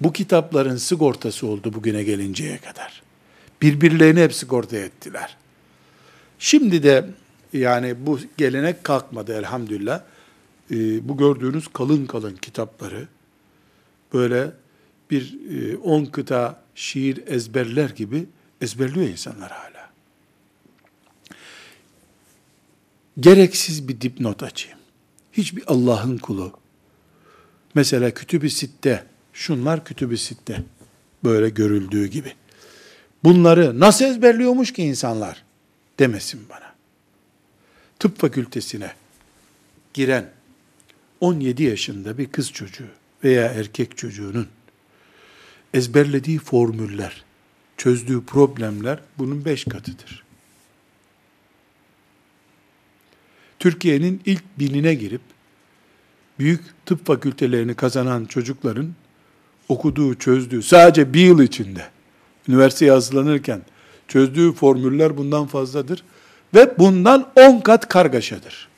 bu 0.00 0.12
kitapların 0.12 0.76
sigortası 0.76 1.46
oldu 1.46 1.72
bugüne 1.72 2.02
gelinceye 2.02 2.58
kadar. 2.58 3.02
Birbirlerini 3.62 4.22
hep 4.22 4.34
sigorta 4.34 4.76
ettiler. 4.76 5.36
Şimdi 6.38 6.82
de 6.82 7.04
yani 7.54 8.06
bu 8.06 8.18
gelenek 8.36 8.84
kalkmadı 8.84 9.34
elhamdülillah. 9.34 10.02
Ee, 10.70 11.08
bu 11.08 11.16
gördüğünüz 11.16 11.68
kalın 11.68 12.06
kalın 12.06 12.36
kitapları 12.36 13.08
böyle 14.12 14.50
bir 15.10 15.38
e, 15.50 15.76
on 15.76 16.04
kıta 16.04 16.62
şiir 16.74 17.26
ezberler 17.26 17.90
gibi 17.90 18.26
ezberliyor 18.60 19.06
insanlar 19.06 19.50
hala. 19.50 19.90
Gereksiz 23.20 23.88
bir 23.88 24.00
dipnot 24.00 24.42
açayım. 24.42 24.78
Hiçbir 25.32 25.64
Allah'ın 25.66 26.18
kulu, 26.18 26.52
mesela 27.74 28.10
kütüb-i 28.10 28.50
sitte, 28.50 29.04
şunlar 29.32 29.84
kütüb-i 29.84 30.18
sitte, 30.18 30.62
böyle 31.24 31.48
görüldüğü 31.48 32.06
gibi. 32.06 32.32
Bunları 33.24 33.80
nasıl 33.80 34.04
ezberliyormuş 34.04 34.72
ki 34.72 34.82
insanlar 34.82 35.44
demesin 35.98 36.40
bana. 36.50 36.73
Tıp 37.98 38.18
fakültesine 38.18 38.92
giren 39.94 40.30
17 41.20 41.62
yaşında 41.62 42.18
bir 42.18 42.26
kız 42.26 42.52
çocuğu 42.52 42.88
veya 43.24 43.46
erkek 43.46 43.96
çocuğunun 43.96 44.48
ezberlediği 45.74 46.38
formüller, 46.38 47.24
çözdüğü 47.76 48.24
problemler 48.24 49.00
bunun 49.18 49.44
beş 49.44 49.64
katıdır. 49.64 50.24
Türkiye'nin 53.58 54.22
ilk 54.26 54.42
binine 54.58 54.94
girip 54.94 55.20
büyük 56.38 56.60
tıp 56.86 57.06
fakültelerini 57.06 57.74
kazanan 57.74 58.24
çocukların 58.24 58.94
okuduğu, 59.68 60.14
çözdüğü 60.14 60.62
sadece 60.62 61.14
bir 61.14 61.20
yıl 61.20 61.42
içinde 61.42 61.90
üniversiteye 62.48 62.90
hazırlanırken 62.90 63.62
çözdüğü 64.08 64.52
formüller 64.52 65.16
bundan 65.16 65.46
fazladır 65.46 66.04
ve 66.54 66.78
bundan 66.78 67.30
on 67.36 67.60
kat 67.60 67.88
kargaşadır. 67.88 68.68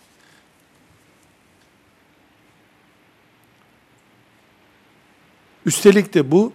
Üstelik 5.66 6.14
de 6.14 6.30
bu 6.30 6.52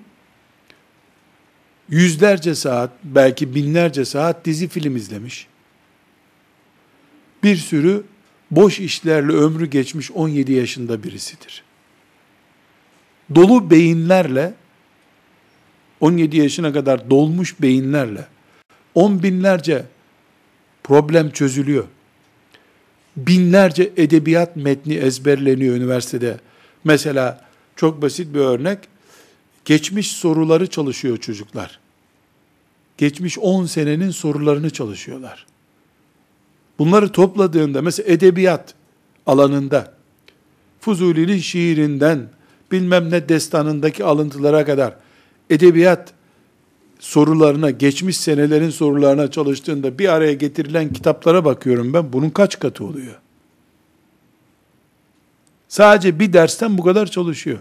yüzlerce 1.90 2.56
saat, 2.56 2.92
belki 3.04 3.56
binlerce 3.56 4.06
saat 4.06 4.46
dizi 4.46 4.68
film 4.68 4.96
izlemiş. 4.96 5.48
Bir 7.44 7.56
sürü 7.56 8.04
boş 8.52 8.80
işlerle 8.80 9.32
ömrü 9.32 9.66
geçmiş 9.66 10.12
17 10.12 10.54
yaşında 10.54 11.04
birisidir. 11.04 11.64
Dolu 13.36 13.70
beyinlerle 13.72 14.54
17 16.00 16.38
yaşına 16.38 16.74
kadar 16.74 17.10
dolmuş 17.10 17.62
beyinlerle 17.62 18.28
on 18.96 19.24
binlerce 19.24 19.86
problem 20.84 21.32
çözülüyor. 21.32 21.84
Binlerce 23.18 23.92
edebiyat 23.98 24.56
metni 24.56 24.94
ezberleniyor 24.94 25.76
üniversitede. 25.76 26.38
Mesela 26.84 27.46
çok 27.76 28.02
basit 28.02 28.34
bir 28.34 28.40
örnek. 28.40 28.80
Geçmiş 29.66 30.12
soruları 30.12 30.68
çalışıyor 30.68 31.18
çocuklar. 31.18 31.80
Geçmiş 32.98 33.40
10 33.40 33.66
senenin 33.66 34.12
sorularını 34.12 34.70
çalışıyorlar. 34.70 35.46
Bunları 36.80 37.12
topladığında 37.12 37.82
mesela 37.82 38.14
edebiyat 38.14 38.74
alanında 39.26 39.94
Fuzuli'nin 40.80 41.38
şiirinden 41.38 42.30
bilmem 42.72 43.12
ne 43.12 43.30
destanındaki 43.30 44.04
alıntılara 44.04 44.66
kadar 44.66 44.96
edebiyat 45.50 46.14
sorularına, 47.02 47.70
geçmiş 47.70 48.18
senelerin 48.18 48.70
sorularına 48.70 49.32
çalıştığında 49.32 50.00
bir 50.00 50.08
araya 50.08 50.34
getirilen 50.34 50.94
kitaplara 50.94 51.46
bakıyorum 51.46 51.94
ben. 51.94 52.14
Bunun 52.14 52.30
kaç 52.30 52.60
katı 52.60 52.86
oluyor? 52.86 53.20
Sadece 55.68 56.20
bir 56.20 56.34
dersten 56.34 56.78
bu 56.78 56.84
kadar 56.84 57.06
çalışıyor. 57.06 57.58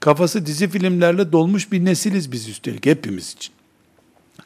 Kafası 0.00 0.46
dizi 0.46 0.68
filmlerle 0.68 1.32
dolmuş 1.32 1.72
bir 1.72 1.84
nesiliz 1.84 2.32
biz 2.32 2.48
üstelik 2.48 2.86
hepimiz 2.86 3.32
için. 3.32 3.54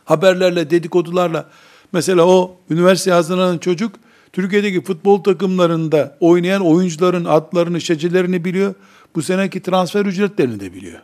Haberlerle, 0.04 0.70
dedikodularla. 0.70 1.50
Mesela 1.92 2.26
o 2.26 2.56
üniversite 2.70 3.10
hazırlanan 3.10 3.58
çocuk 3.58 3.96
Türkiye'deki 4.32 4.84
futbol 4.84 5.22
takımlarında 5.22 6.16
oynayan 6.20 6.62
oyuncuların 6.66 7.24
adlarını, 7.24 7.80
şecelerini 7.80 8.44
biliyor. 8.44 8.74
Bu 9.14 9.22
seneki 9.22 9.62
transfer 9.62 10.06
ücretlerini 10.06 10.60
de 10.60 10.74
biliyor. 10.74 11.00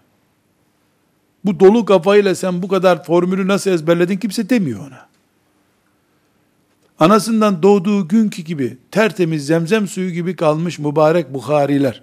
Bu 1.44 1.60
dolu 1.60 1.84
kafayla 1.84 2.34
sen 2.34 2.62
bu 2.62 2.68
kadar 2.68 3.04
formülü 3.04 3.48
nasıl 3.48 3.70
ezberledin 3.70 4.16
kimse 4.16 4.50
demiyor 4.50 4.80
ona. 4.80 5.08
Anasından 6.98 7.62
doğduğu 7.62 8.08
günkü 8.08 8.42
gibi 8.42 8.78
tertemiz 8.90 9.46
zemzem 9.46 9.88
suyu 9.88 10.10
gibi 10.10 10.36
kalmış 10.36 10.78
mübarek 10.78 11.34
Bukhariler. 11.34 12.02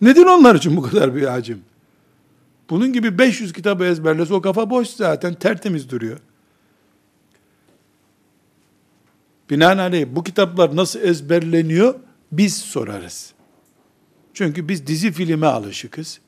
Nedir 0.00 0.26
onlar 0.26 0.54
için 0.54 0.76
bu 0.76 0.82
kadar 0.82 1.14
bir 1.14 1.22
hacim? 1.22 1.62
Bunun 2.70 2.92
gibi 2.92 3.18
500 3.18 3.52
kitabı 3.52 3.84
ezberlese 3.84 4.34
o 4.34 4.40
kafa 4.40 4.70
boş 4.70 4.88
zaten 4.88 5.34
tertemiz 5.34 5.90
duruyor. 5.90 6.18
Binaenaleyh 9.50 10.06
bu 10.10 10.24
kitaplar 10.24 10.76
nasıl 10.76 11.00
ezberleniyor 11.00 11.94
biz 12.32 12.58
sorarız. 12.58 13.32
Çünkü 14.34 14.68
biz 14.68 14.86
dizi 14.86 15.12
filme 15.12 15.46
alışıkız. 15.46 16.20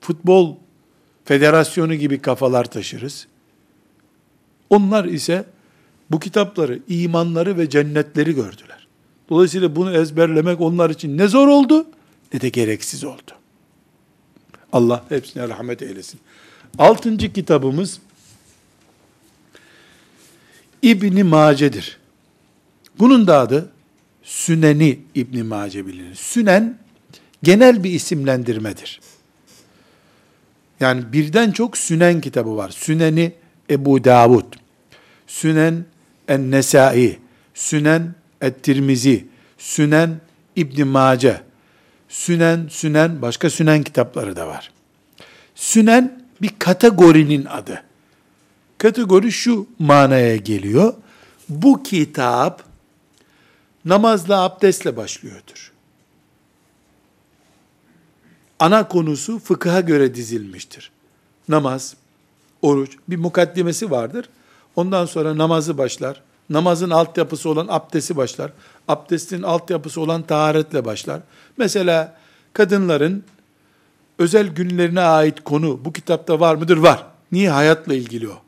Futbol 0.00 0.56
federasyonu 1.30 1.94
gibi 1.94 2.18
kafalar 2.18 2.64
taşırız. 2.64 3.26
Onlar 4.70 5.04
ise 5.04 5.44
bu 6.10 6.20
kitapları, 6.20 6.78
imanları 6.88 7.58
ve 7.58 7.70
cennetleri 7.70 8.34
gördüler. 8.34 8.86
Dolayısıyla 9.28 9.76
bunu 9.76 9.96
ezberlemek 9.96 10.60
onlar 10.60 10.90
için 10.90 11.18
ne 11.18 11.28
zor 11.28 11.48
oldu 11.48 11.86
ne 12.32 12.40
de 12.40 12.48
gereksiz 12.48 13.04
oldu. 13.04 13.30
Allah 14.72 15.04
hepsine 15.08 15.48
rahmet 15.48 15.82
eylesin. 15.82 16.20
Altıncı 16.78 17.32
kitabımız 17.32 18.00
İbni 20.82 21.24
Mace'dir. 21.24 21.98
Bunun 22.98 23.26
da 23.26 23.38
adı 23.38 23.72
Süneni 24.22 25.00
İbni 25.14 25.42
Mace 25.42 25.86
bilinir. 25.86 26.14
Sünen 26.14 26.78
genel 27.42 27.84
bir 27.84 27.90
isimlendirmedir. 27.90 29.00
Yani 30.80 31.12
birden 31.12 31.50
çok 31.50 31.78
Sünen 31.78 32.20
kitabı 32.20 32.56
var. 32.56 32.70
Süneni 32.70 33.32
Ebu 33.70 34.04
Davud, 34.04 34.44
Sünen 35.26 35.84
En-Nesai, 36.28 37.18
Sünen 37.54 38.14
Et-Tirmizi, 38.40 39.26
Sünen 39.58 40.20
İbn 40.56 40.86
Mace, 40.86 41.40
Sünen, 42.08 42.68
Sünen, 42.68 43.22
başka 43.22 43.50
Sünen 43.50 43.82
kitapları 43.82 44.36
da 44.36 44.46
var. 44.46 44.70
Sünen 45.54 46.24
bir 46.42 46.50
kategorinin 46.58 47.44
adı. 47.44 47.82
Kategori 48.78 49.32
şu 49.32 49.66
manaya 49.78 50.36
geliyor. 50.36 50.94
Bu 51.48 51.82
kitap 51.82 52.64
namazla 53.84 54.42
abdestle 54.42 54.96
başlıyordur 54.96 55.69
ana 58.60 58.88
konusu 58.88 59.38
fıkıha 59.38 59.80
göre 59.80 60.14
dizilmiştir. 60.14 60.90
Namaz, 61.48 61.94
oruç, 62.62 62.96
bir 63.08 63.16
mukaddimesi 63.16 63.90
vardır. 63.90 64.28
Ondan 64.76 65.06
sonra 65.06 65.38
namazı 65.38 65.78
başlar. 65.78 66.22
Namazın 66.50 66.90
altyapısı 66.90 67.48
olan 67.48 67.66
abdesti 67.70 68.16
başlar. 68.16 68.52
Abdestin 68.88 69.42
altyapısı 69.42 70.00
olan 70.00 70.22
taharetle 70.22 70.84
başlar. 70.84 71.20
Mesela 71.56 72.16
kadınların 72.52 73.24
özel 74.18 74.48
günlerine 74.48 75.00
ait 75.00 75.44
konu 75.44 75.84
bu 75.84 75.92
kitapta 75.92 76.40
var 76.40 76.54
mıdır? 76.54 76.76
Var. 76.76 77.06
Niye? 77.32 77.50
Hayatla 77.50 77.94
ilgili 77.94 78.28
o. 78.28 78.38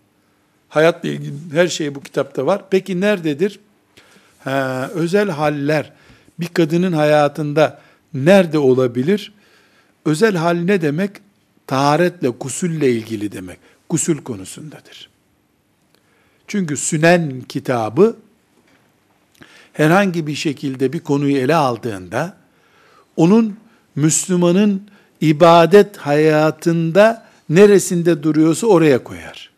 Hayatla 0.69 1.09
ilgili 1.09 1.35
her 1.53 1.69
şey 1.69 1.95
bu 1.95 2.01
kitapta 2.03 2.47
var. 2.47 2.63
Peki 2.71 3.01
nerededir? 3.01 3.61
Ha, 4.45 4.91
özel 4.95 5.29
haller 5.31 5.93
bir 6.41 6.47
kadının 6.47 6.93
hayatında 6.93 7.81
nerede 8.15 8.59
olabilir? 8.59 9.33
Özel 10.05 10.37
hal 10.37 10.57
ne 10.57 10.83
demek? 10.83 11.11
Taharetle, 11.67 12.29
gusülle 12.29 12.91
ilgili 12.91 13.33
demek. 13.33 13.59
Gusül 13.89 14.19
konusundadır. 14.19 15.11
Çünkü 16.49 16.77
Sünen 16.77 17.41
kitabı 17.41 18.17
herhangi 19.73 20.27
bir 20.27 20.35
şekilde 20.35 20.93
bir 20.93 21.01
konuyu 21.01 21.37
ele 21.37 21.55
aldığında 21.55 22.37
onun 23.17 23.57
Müslümanın 23.97 24.83
ibadet 25.21 25.97
hayatında 25.97 27.27
neresinde 27.49 28.23
duruyorsa 28.23 28.67
oraya 28.67 29.05
koyar. 29.05 29.51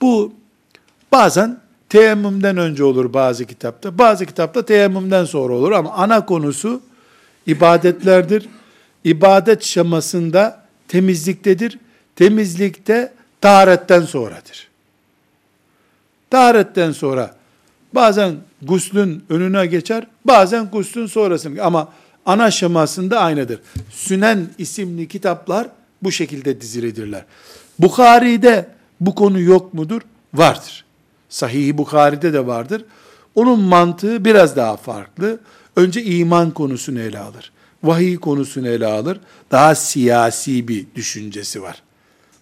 Bu 0.00 0.32
bazen 1.12 1.60
teyemmümden 1.88 2.56
önce 2.56 2.84
olur 2.84 3.12
bazı 3.12 3.44
kitapta, 3.44 3.98
bazı 3.98 4.26
kitapta 4.26 4.64
teyemmümden 4.64 5.24
sonra 5.24 5.54
olur 5.54 5.72
ama 5.72 5.92
ana 5.92 6.26
konusu 6.26 6.80
ibadetlerdir. 7.46 8.48
İbadet 9.06 9.64
şamasında 9.64 10.62
temizliktedir. 10.88 11.78
Temizlikte 12.16 13.12
taharetten 13.40 14.02
sonradır. 14.02 14.68
Taharetten 16.30 16.92
sonra 16.92 17.34
bazen 17.92 18.36
guslün 18.62 19.24
önüne 19.28 19.66
geçer, 19.66 20.06
bazen 20.24 20.66
guslün 20.70 21.06
sonrasını 21.06 21.62
ama 21.62 21.92
ana 22.26 22.50
şemasında 22.50 23.20
aynıdır. 23.20 23.60
Sünen 23.90 24.46
isimli 24.58 25.08
kitaplar 25.08 25.68
bu 26.02 26.12
şekilde 26.12 26.60
dizilidirler. 26.60 27.24
Bukhari'de 27.78 28.68
bu 29.00 29.14
konu 29.14 29.40
yok 29.40 29.74
mudur? 29.74 30.02
Vardır. 30.34 30.84
Sahih-i 31.28 31.78
Bukhari'de 31.78 32.32
de 32.32 32.46
vardır. 32.46 32.84
Onun 33.34 33.60
mantığı 33.60 34.24
biraz 34.24 34.56
daha 34.56 34.76
farklı. 34.76 35.38
Önce 35.76 36.02
iman 36.02 36.50
konusunu 36.50 37.00
ele 37.00 37.18
alır. 37.18 37.52
Vahiy 37.82 38.16
konusunu 38.16 38.68
ele 38.68 38.86
alır. 38.86 39.20
Daha 39.50 39.74
siyasi 39.74 40.68
bir 40.68 40.86
düşüncesi 40.94 41.62
var. 41.62 41.82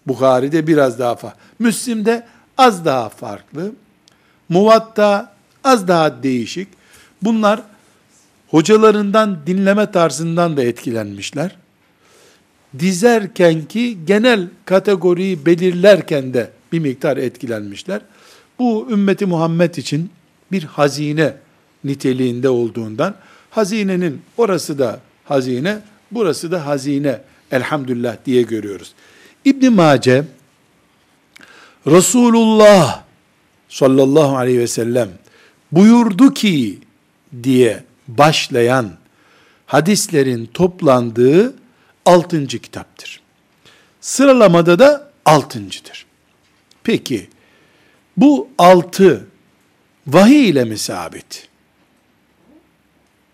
Bukhari'de 0.06 0.66
biraz 0.66 0.98
daha 0.98 1.16
farklı. 1.16 1.40
Müslim'de 1.58 2.26
az 2.58 2.84
daha 2.84 3.08
farklı. 3.08 3.72
Muvatta 4.48 5.32
az 5.64 5.88
daha 5.88 6.22
değişik. 6.22 6.68
Bunlar 7.22 7.62
hocalarından 8.48 9.38
dinleme 9.46 9.90
tarzından 9.90 10.56
da 10.56 10.62
etkilenmişler. 10.62 11.56
Dizerken 12.78 13.64
ki 13.64 13.98
genel 14.06 14.48
kategoriyi 14.64 15.46
belirlerken 15.46 16.34
de 16.34 16.50
bir 16.72 16.78
miktar 16.78 17.16
etkilenmişler. 17.16 18.00
Bu 18.58 18.88
ümmeti 18.90 19.26
Muhammed 19.26 19.74
için 19.74 20.10
bir 20.52 20.62
hazine 20.62 21.34
niteliğinde 21.84 22.48
olduğundan 22.48 23.14
hazinenin 23.50 24.22
orası 24.36 24.78
da 24.78 25.00
hazine, 25.24 25.78
burası 26.10 26.52
da 26.52 26.66
hazine 26.66 27.20
elhamdülillah 27.52 28.16
diye 28.26 28.42
görüyoruz. 28.42 28.92
İbn 29.44 29.72
Mace 29.72 30.24
Resulullah 31.86 33.04
sallallahu 33.68 34.36
aleyhi 34.36 34.58
ve 34.58 34.66
sellem 34.66 35.08
buyurdu 35.72 36.34
ki 36.34 36.78
diye 37.42 37.84
başlayan 38.08 38.90
hadislerin 39.66 40.46
toplandığı 40.46 41.54
altıncı 42.06 42.58
kitaptır. 42.58 43.20
Sıralamada 44.00 44.78
da 44.78 45.10
altıncıdır. 45.24 46.06
Peki 46.84 47.28
bu 48.16 48.48
altı 48.58 49.26
vahiy 50.06 50.48
ile 50.48 50.64
mi 50.64 50.78
sabit? 50.78 51.48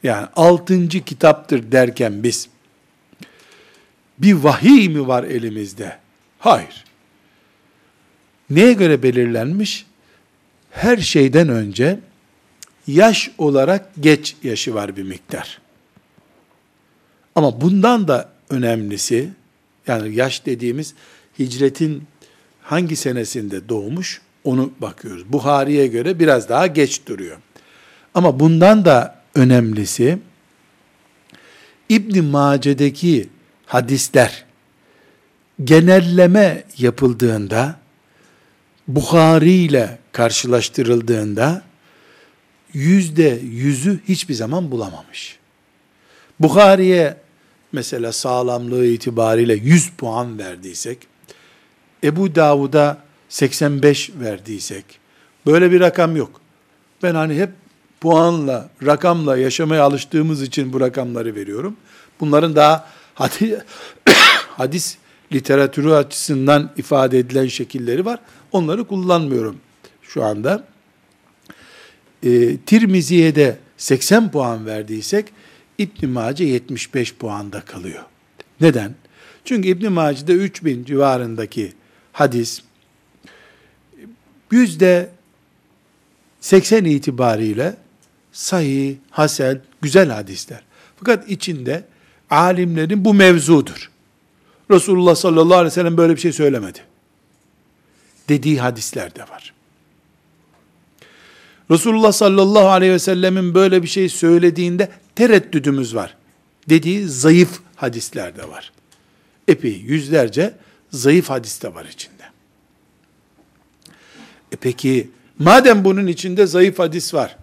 Yani 0.02 0.26
altıncı 0.36 1.04
kitaptır 1.04 1.72
derken 1.72 2.22
biz 2.22 2.48
bir 4.18 4.32
vahiy 4.32 4.88
mi 4.88 5.06
var 5.08 5.24
elimizde? 5.24 5.98
Hayır. 6.38 6.84
Neye 8.50 8.72
göre 8.72 9.02
belirlenmiş? 9.02 9.86
Her 10.70 10.96
şeyden 10.96 11.48
önce 11.48 11.98
yaş 12.86 13.30
olarak 13.38 13.90
geç 14.00 14.36
yaşı 14.42 14.74
var 14.74 14.96
bir 14.96 15.02
miktar. 15.02 15.60
Ama 17.34 17.60
bundan 17.60 18.08
da 18.08 18.28
önemlisi, 18.50 19.28
yani 19.86 20.14
yaş 20.16 20.46
dediğimiz 20.46 20.94
hicretin 21.38 22.04
hangi 22.62 22.96
senesinde 22.96 23.68
doğmuş 23.68 24.20
onu 24.44 24.72
bakıyoruz. 24.78 25.32
Buhari'ye 25.32 25.86
göre 25.86 26.18
biraz 26.18 26.48
daha 26.48 26.66
geç 26.66 27.06
duruyor. 27.06 27.36
Ama 28.14 28.40
bundan 28.40 28.84
da 28.84 29.19
önemlisi 29.34 30.18
İbn 31.88 32.24
Mace'deki 32.24 33.28
hadisler 33.66 34.44
genelleme 35.64 36.64
yapıldığında 36.78 37.80
Bukhari 38.88 39.52
ile 39.52 39.98
karşılaştırıldığında 40.12 41.62
yüzde 42.72 43.40
yüzü 43.42 44.00
hiçbir 44.08 44.34
zaman 44.34 44.70
bulamamış. 44.70 45.38
Bukhari'ye 46.40 47.16
mesela 47.72 48.12
sağlamlığı 48.12 48.86
itibariyle 48.86 49.54
100 49.54 49.90
puan 49.90 50.38
verdiysek, 50.38 50.98
Ebu 52.04 52.34
Davud'a 52.34 52.98
85 53.28 54.10
verdiysek, 54.14 54.84
böyle 55.46 55.72
bir 55.72 55.80
rakam 55.80 56.16
yok. 56.16 56.40
Ben 57.02 57.14
hani 57.14 57.34
hep 57.34 57.50
puanla, 58.00 58.70
rakamla 58.86 59.36
yaşamaya 59.36 59.82
alıştığımız 59.82 60.42
için 60.42 60.72
bu 60.72 60.80
rakamları 60.80 61.34
veriyorum. 61.34 61.76
Bunların 62.20 62.56
daha 62.56 62.86
hadis, 63.14 63.52
hadis 64.56 64.96
literatürü 65.32 65.92
açısından 65.92 66.70
ifade 66.76 67.18
edilen 67.18 67.46
şekilleri 67.46 68.04
var. 68.04 68.20
Onları 68.52 68.84
kullanmıyorum 68.84 69.56
şu 70.02 70.24
anda. 70.24 70.64
E, 72.22 72.56
Tirmizi'ye 72.56 73.34
de 73.34 73.58
80 73.76 74.30
puan 74.30 74.66
verdiysek 74.66 75.26
İbn 75.78 76.08
Mace 76.08 76.44
75 76.44 77.14
puanda 77.14 77.60
kalıyor. 77.60 78.02
Neden? 78.60 78.94
Çünkü 79.44 79.68
İbn 79.68 79.92
Mace'de 79.92 80.32
3000 80.32 80.84
civarındaki 80.84 81.72
hadis 82.12 82.62
yüzde 84.50 85.10
80 86.40 86.84
itibariyle 86.84 87.76
sahih, 88.32 88.96
hasen, 89.10 89.60
güzel 89.82 90.10
hadisler. 90.10 90.62
Fakat 90.96 91.30
içinde 91.30 91.84
alimlerin 92.30 93.04
bu 93.04 93.14
mevzudur. 93.14 93.90
Resulullah 94.70 95.14
sallallahu 95.14 95.54
aleyhi 95.54 95.66
ve 95.66 95.74
sellem 95.74 95.96
böyle 95.96 96.16
bir 96.16 96.20
şey 96.20 96.32
söylemedi. 96.32 96.78
Dediği 98.28 98.60
hadisler 98.60 99.14
de 99.14 99.22
var. 99.22 99.54
Resulullah 101.70 102.12
sallallahu 102.12 102.68
aleyhi 102.68 102.92
ve 102.92 102.98
sellemin 102.98 103.54
böyle 103.54 103.82
bir 103.82 103.88
şey 103.88 104.08
söylediğinde 104.08 104.88
tereddüdümüz 105.14 105.94
var. 105.94 106.16
Dediği 106.68 107.08
zayıf 107.08 107.60
hadisler 107.76 108.36
de 108.36 108.48
var. 108.48 108.72
Epey 109.48 109.72
yüzlerce 109.72 110.54
zayıf 110.90 111.30
hadis 111.30 111.62
de 111.62 111.74
var 111.74 111.84
içinde. 111.84 112.22
E 114.52 114.56
peki 114.56 115.10
madem 115.38 115.84
bunun 115.84 116.06
içinde 116.06 116.46
zayıf 116.46 116.78
hadis 116.78 117.14
var, 117.14 117.36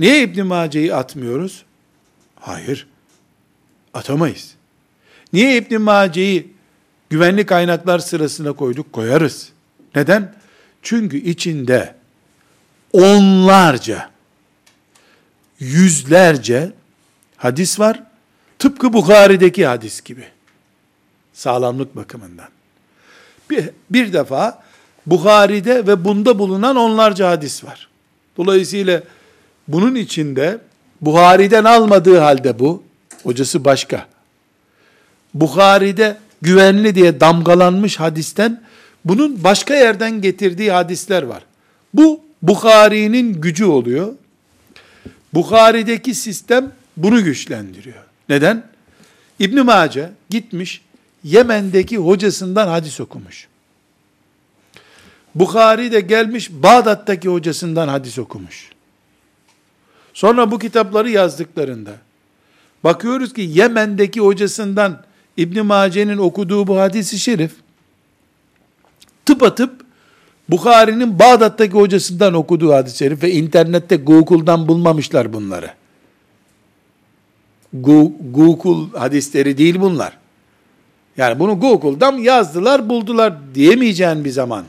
niye 0.00 0.22
İbn 0.22 0.42
Mace'yi 0.42 0.94
atmıyoruz? 0.94 1.64
Hayır. 2.40 2.86
Atamayız. 3.94 4.54
Niye 5.32 5.56
İbn 5.56 5.80
Mace'yi 5.80 6.52
güvenli 7.10 7.46
kaynaklar 7.46 7.98
sırasına 7.98 8.52
koyduk? 8.52 8.92
Koyarız. 8.92 9.48
Neden? 9.94 10.34
Çünkü 10.82 11.16
içinde 11.16 11.94
onlarca, 12.92 14.10
yüzlerce 15.58 16.72
hadis 17.36 17.80
var. 17.80 18.02
Tıpkı 18.58 18.92
Bukhari'deki 18.92 19.66
hadis 19.66 20.00
gibi. 20.00 20.24
Sağlamlık 21.32 21.96
bakımından. 21.96 22.48
Bir, 23.50 23.70
bir 23.90 24.12
defa 24.12 24.62
Bukhari'de 25.06 25.86
ve 25.86 26.04
bunda 26.04 26.38
bulunan 26.38 26.76
onlarca 26.76 27.30
hadis 27.30 27.64
var. 27.64 27.88
Dolayısıyla 28.36 29.02
bunun 29.68 29.94
içinde 29.94 30.58
Buhari'den 31.00 31.64
almadığı 31.64 32.18
halde 32.18 32.58
bu, 32.58 32.82
hocası 33.22 33.64
başka. 33.64 34.06
Bukhari'de 35.34 36.16
güvenli 36.42 36.94
diye 36.94 37.20
damgalanmış 37.20 38.00
hadisten 38.00 38.62
bunun 39.04 39.44
başka 39.44 39.74
yerden 39.74 40.20
getirdiği 40.20 40.72
hadisler 40.72 41.22
var. 41.22 41.44
Bu 41.94 42.20
Bukhari'nin 42.42 43.40
gücü 43.40 43.64
oluyor. 43.64 44.12
Bukhari'deki 45.34 46.14
sistem 46.14 46.72
bunu 46.96 47.24
güçlendiriyor. 47.24 48.04
Neden? 48.28 48.62
İbn 49.38 49.60
Mace 49.60 50.10
gitmiş 50.30 50.82
Yemen'deki 51.24 51.96
hocasından 51.96 52.68
hadis 52.68 53.00
okumuş. 53.00 53.48
Bukhari 55.34 55.92
de 55.92 56.00
gelmiş 56.00 56.50
Bağdat'taki 56.50 57.28
hocasından 57.28 57.88
hadis 57.88 58.18
okumuş. 58.18 58.73
Sonra 60.14 60.50
bu 60.50 60.58
kitapları 60.58 61.10
yazdıklarında 61.10 61.92
bakıyoruz 62.84 63.32
ki 63.32 63.40
Yemen'deki 63.40 64.20
hocasından 64.20 65.02
İbn 65.36 65.66
Mace'nin 65.66 66.18
okuduğu 66.18 66.66
bu 66.66 66.78
hadisi 66.78 67.18
şerif 67.18 67.52
tıpatıp 69.26 69.84
Bukhari'nin 70.48 71.18
Bağdat'taki 71.18 71.72
hocasından 71.72 72.34
okuduğu 72.34 72.72
hadis-i 72.72 72.98
şerif 72.98 73.22
ve 73.22 73.32
internette 73.32 73.96
Google'dan 73.96 74.68
bulmamışlar 74.68 75.32
bunları. 75.32 75.70
Google 78.32 78.98
hadisleri 78.98 79.58
değil 79.58 79.80
bunlar. 79.80 80.18
Yani 81.16 81.38
bunu 81.38 81.60
Google'dan 81.60 82.12
yazdılar, 82.12 82.88
buldular 82.88 83.34
diyemeyeceğin 83.54 84.24
bir 84.24 84.30
zaman. 84.30 84.64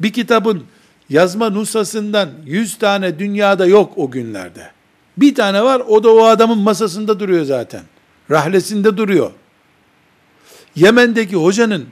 Bir 0.00 0.12
kitabın 0.12 0.62
yazma 1.10 1.50
nusasından 1.50 2.30
100 2.46 2.78
tane 2.78 3.18
dünyada 3.18 3.66
yok 3.66 3.92
o 3.96 4.10
günlerde. 4.10 4.70
Bir 5.16 5.34
tane 5.34 5.62
var, 5.62 5.82
o 5.88 6.04
da 6.04 6.14
o 6.14 6.24
adamın 6.24 6.58
masasında 6.58 7.20
duruyor 7.20 7.44
zaten. 7.44 7.82
Rahlesinde 8.30 8.96
duruyor. 8.96 9.30
Yemen'deki 10.74 11.36
hocanın 11.36 11.86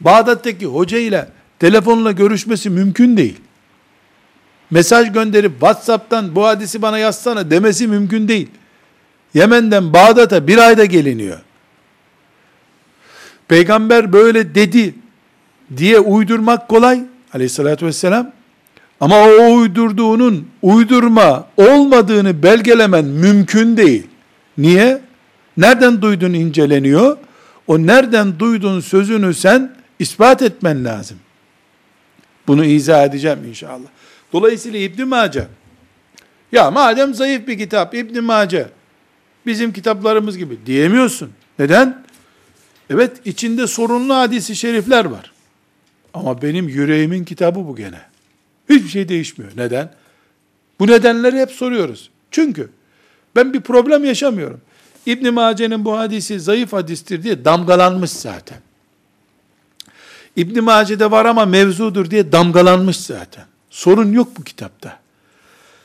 Bağdat'taki 0.00 0.66
hoca 0.66 0.98
ile 0.98 1.28
telefonla 1.58 2.12
görüşmesi 2.12 2.70
mümkün 2.70 3.16
değil. 3.16 3.40
Mesaj 4.70 5.12
gönderip 5.12 5.52
WhatsApp'tan 5.52 6.36
bu 6.36 6.46
hadisi 6.46 6.82
bana 6.82 6.98
yazsana 6.98 7.50
demesi 7.50 7.88
mümkün 7.88 8.28
değil. 8.28 8.48
Yemen'den 9.34 9.92
Bağdat'a 9.92 10.46
bir 10.46 10.58
ayda 10.58 10.84
geliniyor. 10.84 11.40
Peygamber 13.48 14.12
böyle 14.12 14.54
dedi 14.54 14.94
diye 15.76 16.00
uydurmak 16.00 16.68
kolay 16.68 17.02
aleyhissalatü 17.34 17.86
vesselam. 17.86 18.32
Ama 19.00 19.16
o 19.28 19.54
uydurduğunun 19.54 20.48
uydurma 20.62 21.46
olmadığını 21.56 22.42
belgelemen 22.42 23.04
mümkün 23.04 23.76
değil. 23.76 24.06
Niye? 24.58 25.00
Nereden 25.56 26.02
duydun 26.02 26.32
inceleniyor. 26.32 27.16
O 27.66 27.78
nereden 27.78 28.38
duydun 28.38 28.80
sözünü 28.80 29.34
sen 29.34 29.76
ispat 29.98 30.42
etmen 30.42 30.84
lazım. 30.84 31.18
Bunu 32.46 32.64
izah 32.64 33.04
edeceğim 33.04 33.38
inşallah. 33.48 33.88
Dolayısıyla 34.32 34.78
İbn 34.78 35.08
Mace 35.08 35.46
ya 36.52 36.70
madem 36.70 37.14
zayıf 37.14 37.46
bir 37.46 37.58
kitap 37.58 37.94
İbn 37.94 38.20
Mace 38.20 38.68
bizim 39.46 39.72
kitaplarımız 39.72 40.38
gibi 40.38 40.58
diyemiyorsun. 40.66 41.30
Neden? 41.58 42.04
Evet 42.90 43.12
içinde 43.24 43.66
sorunlu 43.66 44.14
hadisi 44.14 44.56
şerifler 44.56 45.04
var. 45.04 45.32
Ama 46.14 46.42
benim 46.42 46.68
yüreğimin 46.68 47.24
kitabı 47.24 47.68
bu 47.68 47.76
gene. 47.76 48.09
Hiçbir 48.70 48.88
şey 48.88 49.08
değişmiyor. 49.08 49.52
Neden? 49.56 49.94
Bu 50.80 50.86
nedenleri 50.86 51.38
hep 51.38 51.50
soruyoruz. 51.50 52.10
Çünkü 52.30 52.70
ben 53.36 53.52
bir 53.52 53.60
problem 53.60 54.04
yaşamıyorum. 54.04 54.60
İbn 55.06 55.32
Mace'nin 55.32 55.84
bu 55.84 55.98
hadisi 55.98 56.40
zayıf 56.40 56.72
hadistir 56.72 57.22
diye 57.22 57.44
damgalanmış 57.44 58.10
zaten. 58.10 58.58
İbn 60.36 60.62
Mace'de 60.62 61.10
var 61.10 61.24
ama 61.24 61.46
mevzudur 61.46 62.10
diye 62.10 62.32
damgalanmış 62.32 62.96
zaten. 62.96 63.44
Sorun 63.70 64.12
yok 64.12 64.28
bu 64.38 64.44
kitapta. 64.44 64.98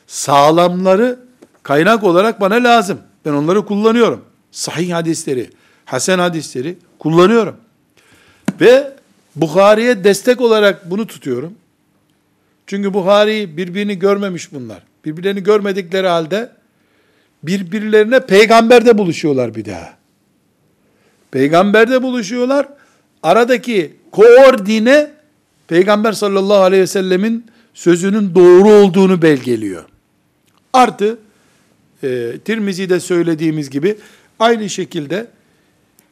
Sağlamları 0.07 1.19
kaynak 1.63 2.03
olarak 2.03 2.41
bana 2.41 2.55
lazım. 2.55 2.99
Ben 3.25 3.31
onları 3.31 3.65
kullanıyorum. 3.65 4.25
Sahih 4.51 4.93
hadisleri, 4.93 5.49
hasen 5.85 6.19
hadisleri 6.19 6.77
kullanıyorum. 6.99 7.55
Ve 8.61 8.95
Bukhari'ye 9.35 10.03
destek 10.03 10.41
olarak 10.41 10.91
bunu 10.91 11.07
tutuyorum. 11.07 11.53
Çünkü 12.67 12.93
Buhari 12.93 13.57
birbirini 13.57 13.99
görmemiş 13.99 14.53
bunlar. 14.53 14.83
Birbirlerini 15.05 15.43
görmedikleri 15.43 16.07
halde 16.07 16.51
birbirlerine 17.43 18.19
peygamberde 18.19 18.97
buluşuyorlar 18.97 19.55
bir 19.55 19.65
daha. 19.65 19.97
Peygamberde 21.31 22.03
buluşuyorlar. 22.03 22.67
Aradaki 23.23 23.93
koordine 24.11 25.11
Peygamber 25.67 26.11
sallallahu 26.11 26.61
aleyhi 26.61 26.81
ve 26.81 26.87
sellemin 26.87 27.45
sözünün 27.73 28.35
doğru 28.35 28.69
olduğunu 28.69 29.21
belgeliyor. 29.21 29.83
Artı 30.73 31.17
e, 32.03 32.31
Tirmizi'de 32.45 32.99
söylediğimiz 32.99 33.69
gibi 33.69 33.97
aynı 34.39 34.69
şekilde 34.69 35.27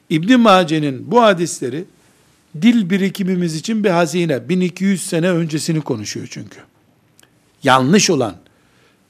İbn 0.10 0.40
Mace'nin 0.40 1.12
bu 1.12 1.22
hadisleri 1.22 1.86
dil 2.62 2.90
birikimimiz 2.90 3.56
için 3.56 3.84
bir 3.84 3.90
hazine. 3.90 4.50
1200 4.50 5.08
sene 5.08 5.30
öncesini 5.32 5.82
konuşuyor 5.82 6.28
çünkü. 6.32 6.60
Yanlış 7.64 8.10
olan, 8.10 8.36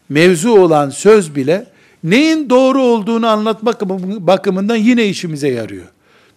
mevzu 0.10 0.52
olan 0.52 0.90
söz 0.90 1.36
bile 1.36 1.68
neyin 2.04 2.50
doğru 2.50 2.82
olduğunu 2.82 3.28
anlatmak 3.28 3.82
bakımından 4.28 4.76
yine 4.76 5.06
işimize 5.06 5.48
yarıyor. 5.48 5.88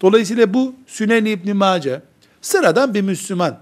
Dolayısıyla 0.01 0.55
bu 0.55 0.75
Sünen 0.87 1.25
İbn 1.25 1.57
Mace 1.57 2.03
sıradan 2.41 2.95
bir 2.95 3.03
Müslüman 3.03 3.59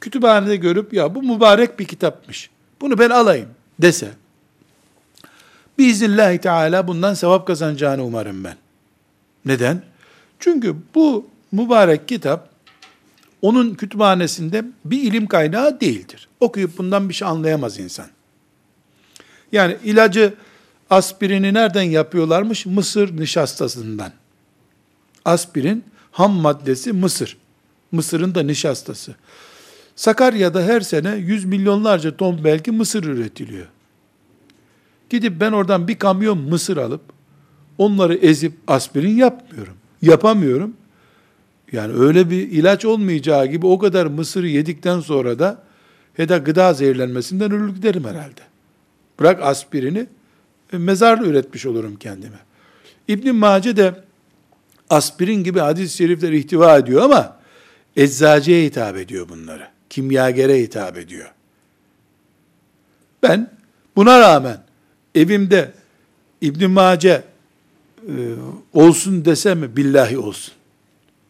kütüphanede 0.00 0.56
görüp 0.56 0.92
ya 0.92 1.14
bu 1.14 1.22
mübarek 1.22 1.78
bir 1.78 1.84
kitapmış. 1.84 2.50
Bunu 2.80 2.98
ben 2.98 3.10
alayım 3.10 3.48
dese 3.78 4.08
biiznillahü 5.78 6.38
teala 6.38 6.88
bundan 6.88 7.14
sevap 7.14 7.46
kazanacağını 7.46 8.04
umarım 8.04 8.44
ben. 8.44 8.56
Neden? 9.44 9.82
Çünkü 10.38 10.76
bu 10.94 11.26
mübarek 11.52 12.08
kitap 12.08 12.47
onun 13.42 13.74
kütüphanesinde 13.74 14.64
bir 14.84 15.02
ilim 15.02 15.26
kaynağı 15.26 15.80
değildir. 15.80 16.28
Okuyup 16.40 16.78
bundan 16.78 17.08
bir 17.08 17.14
şey 17.14 17.28
anlayamaz 17.28 17.78
insan. 17.78 18.06
Yani 19.52 19.76
ilacı 19.84 20.34
aspirini 20.90 21.54
nereden 21.54 21.82
yapıyorlarmış? 21.82 22.66
Mısır 22.66 23.20
nişastasından. 23.20 24.12
Aspirin 25.24 25.84
ham 26.12 26.32
maddesi 26.32 26.92
mısır. 26.92 27.36
Mısırın 27.92 28.34
da 28.34 28.42
nişastası. 28.42 29.14
Sakarya'da 29.96 30.62
her 30.62 30.80
sene 30.80 31.16
yüz 31.16 31.44
milyonlarca 31.44 32.16
ton 32.16 32.44
belki 32.44 32.70
mısır 32.70 33.04
üretiliyor. 33.04 33.66
Gidip 35.10 35.40
ben 35.40 35.52
oradan 35.52 35.88
bir 35.88 35.98
kamyon 35.98 36.38
mısır 36.38 36.76
alıp 36.76 37.00
onları 37.78 38.14
ezip 38.14 38.52
aspirin 38.66 39.16
yapmıyorum. 39.16 39.74
Yapamıyorum. 40.02 40.74
Yani 41.72 41.92
öyle 41.92 42.30
bir 42.30 42.50
ilaç 42.50 42.84
olmayacağı 42.84 43.46
gibi 43.46 43.66
o 43.66 43.78
kadar 43.78 44.06
mısır 44.06 44.44
yedikten 44.44 45.00
sonra 45.00 45.38
da 45.38 45.62
ya 46.18 46.28
da 46.28 46.38
gıda 46.38 46.72
zehirlenmesinden 46.72 47.52
ölür 47.52 47.74
giderim 47.74 48.04
herhalde. 48.04 48.40
Bırak 49.20 49.42
aspirini 49.42 50.06
e, 50.72 50.78
mezar 50.78 51.18
üretmiş 51.18 51.66
olurum 51.66 51.96
kendime. 51.96 52.38
İbn 53.08 53.34
Mace 53.34 53.76
de 53.76 53.94
aspirin 54.90 55.44
gibi 55.44 55.58
hadis-i 55.58 55.96
şerifler 55.96 56.32
ihtiva 56.32 56.78
ediyor 56.78 57.02
ama 57.02 57.36
eczacıya 57.96 58.64
hitap 58.64 58.96
ediyor 58.96 59.28
bunları. 59.28 59.68
Kimyagere 59.90 60.58
hitap 60.58 60.98
ediyor. 60.98 61.32
Ben 63.22 63.50
buna 63.96 64.20
rağmen 64.20 64.62
evimde 65.14 65.72
İbn 66.40 66.70
Mace 66.70 67.22
e, 68.08 68.14
olsun 68.72 69.24
desem 69.24 69.76
billahi 69.76 70.18
olsun. 70.18 70.57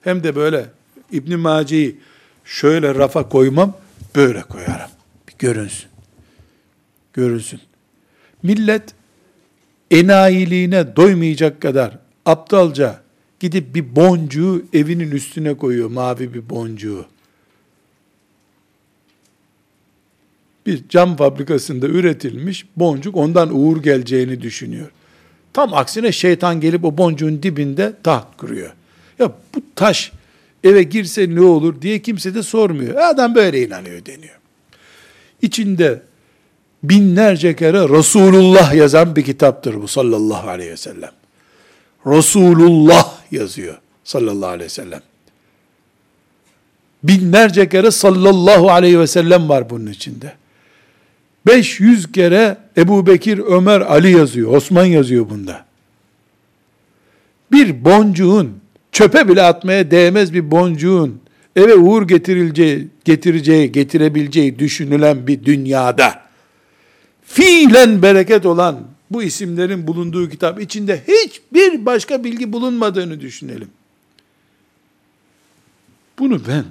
Hem 0.01 0.22
de 0.22 0.36
böyle 0.36 0.66
İbn 1.12 1.38
Mace'yi 1.38 1.99
şöyle 2.44 2.94
rafa 2.94 3.28
koymam, 3.28 3.76
böyle 4.16 4.42
koyarım. 4.42 4.90
Bir 5.28 5.34
görünsün. 5.38 5.88
Görünsün. 7.12 7.61
Millet 8.42 8.94
enayiliğine 9.90 10.96
doymayacak 10.96 11.62
kadar 11.62 11.99
aptalca 12.26 13.01
gidip 13.40 13.74
bir 13.74 13.96
boncuğu 13.96 14.64
evinin 14.72 15.11
üstüne 15.11 15.57
koyuyor, 15.57 15.90
mavi 15.90 16.34
bir 16.34 16.51
boncuğu. 16.51 17.07
Bir 20.66 20.88
cam 20.88 21.16
fabrikasında 21.16 21.86
üretilmiş 21.86 22.66
boncuk 22.76 23.16
ondan 23.16 23.57
uğur 23.57 23.82
geleceğini 23.82 24.42
düşünüyor. 24.42 24.90
Tam 25.53 25.74
aksine 25.74 26.12
şeytan 26.12 26.61
gelip 26.61 26.84
o 26.84 26.99
boncuğun 26.99 27.42
dibinde 27.42 27.92
taht 28.03 28.36
kuruyor. 28.36 28.72
Ya 29.18 29.32
bu 29.54 29.62
taş 29.74 30.12
eve 30.64 30.82
girse 30.82 31.34
ne 31.34 31.40
olur 31.40 31.82
diye 31.82 32.02
kimse 32.02 32.34
de 32.34 32.42
sormuyor. 32.42 32.94
Adam 32.94 33.34
böyle 33.34 33.66
inanıyor 33.66 34.06
deniyor. 34.06 34.38
İçinde 35.42 36.02
binlerce 36.82 37.56
kere 37.56 37.88
Resulullah 37.88 38.74
yazan 38.74 39.16
bir 39.16 39.24
kitaptır 39.24 39.74
bu 39.82 39.88
sallallahu 39.88 40.48
aleyhi 40.48 40.70
ve 40.70 40.76
sellem. 40.76 41.10
Resulullah 42.06 43.14
yazıyor 43.30 43.78
sallallahu 44.04 44.50
aleyhi 44.50 44.64
ve 44.64 44.74
sellem. 44.74 45.00
Binlerce 47.02 47.68
kere 47.68 47.90
sallallahu 47.90 48.70
aleyhi 48.70 49.00
ve 49.00 49.06
sellem 49.06 49.48
var 49.48 49.70
bunun 49.70 49.86
içinde. 49.86 50.32
500 51.46 52.12
kere 52.12 52.56
Ebu 52.76 53.06
Bekir, 53.06 53.38
Ömer, 53.38 53.80
Ali 53.80 54.16
yazıyor. 54.16 54.56
Osman 54.56 54.84
yazıyor 54.84 55.30
bunda. 55.30 55.64
Bir 57.52 57.84
boncuğun, 57.84 58.60
çöpe 58.93 59.28
bile 59.28 59.43
atmaya 59.43 59.91
değmez 59.91 60.34
bir 60.34 60.51
boncuğun 60.51 61.20
eve 61.57 61.74
uğur 61.74 62.09
getirileceği, 62.09 62.89
getireceği, 63.05 63.72
getirebileceği 63.72 64.59
düşünülen 64.59 65.26
bir 65.26 65.45
dünyada 65.45 66.22
fiilen 67.22 68.03
bereket 68.03 68.47
olan 68.47 68.80
bu 69.11 69.22
isimlerin 69.22 69.86
bulunduğu 69.86 70.28
kitap 70.28 70.61
içinde 70.61 71.03
hiçbir 71.09 71.86
başka 71.86 72.24
bilgi 72.24 72.53
bulunmadığını 72.53 73.20
düşünelim. 73.20 73.68
Bunu 76.18 76.41
ben 76.49 76.64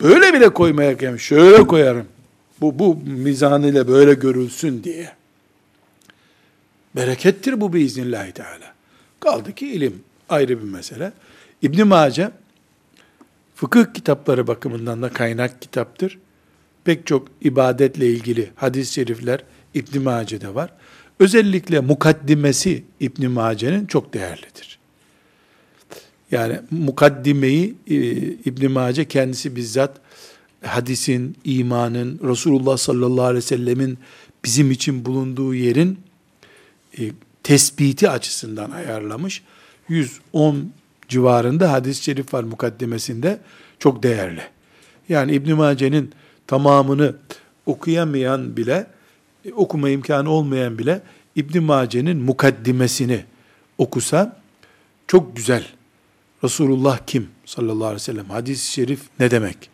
böyle 0.00 0.34
bile 0.34 0.48
koymaya 0.48 1.18
şöyle 1.18 1.66
koyarım. 1.66 2.06
Bu, 2.60 2.78
bu 2.78 2.96
mizanıyla 3.06 3.88
böyle 3.88 4.14
görülsün 4.14 4.84
diye. 4.84 5.12
Berekettir 6.96 7.60
bu 7.60 7.72
biiznillahü 7.72 8.32
teala. 8.32 8.74
Kaldı 9.20 9.54
ki 9.54 9.68
ilim 9.72 10.02
ayrı 10.32 10.58
bir 10.62 10.68
mesele. 10.68 11.12
İbn 11.62 11.86
Mace 11.86 12.30
fıkıh 13.54 13.94
kitapları 13.94 14.46
bakımından 14.46 15.02
da 15.02 15.08
kaynak 15.08 15.62
kitaptır. 15.62 16.18
Pek 16.84 17.06
çok 17.06 17.28
ibadetle 17.40 18.06
ilgili 18.06 18.50
hadis-i 18.56 18.92
şerifler 18.92 19.44
İbn 19.74 20.02
Mace'de 20.02 20.54
var. 20.54 20.70
Özellikle 21.18 21.80
mukaddimesi 21.80 22.84
İbn 23.00 23.30
Mace'nin 23.30 23.86
çok 23.86 24.14
değerlidir. 24.14 24.78
Yani 26.30 26.60
mukaddimeyi 26.70 27.74
e, 27.86 27.96
İbn 28.22 28.70
Mace 28.70 29.04
kendisi 29.04 29.56
bizzat 29.56 30.00
hadisin, 30.64 31.36
imanın, 31.44 32.20
Resulullah 32.28 32.76
sallallahu 32.76 33.24
aleyhi 33.24 33.44
ve 33.44 33.48
sellemin 33.48 33.98
bizim 34.44 34.70
için 34.70 35.04
bulunduğu 35.04 35.54
yerin 35.54 35.98
e, 36.98 37.02
tespiti 37.42 38.10
açısından 38.10 38.70
ayarlamış. 38.70 39.42
110 39.92 40.72
civarında 41.08 41.72
hadis-i 41.72 42.02
şerif 42.04 42.34
var 42.34 42.44
mukaddimesinde. 42.44 43.40
Çok 43.78 44.02
değerli. 44.02 44.42
Yani 45.08 45.32
İbn 45.32 45.52
Mace'nin 45.52 46.12
tamamını 46.46 47.16
okuyamayan 47.66 48.56
bile, 48.56 48.86
okuma 49.52 49.90
imkanı 49.90 50.30
olmayan 50.30 50.78
bile 50.78 51.02
İbn 51.36 51.62
Mace'nin 51.62 52.22
mukaddimesini 52.22 53.24
okusa 53.78 54.40
çok 55.06 55.36
güzel. 55.36 55.66
Resulullah 56.44 56.98
kim 57.06 57.28
sallallahu 57.44 57.84
aleyhi 57.84 57.94
ve 57.94 57.98
sellem? 57.98 58.30
Hadis-i 58.30 58.72
şerif 58.72 59.00
ne 59.18 59.30
demek? 59.30 59.70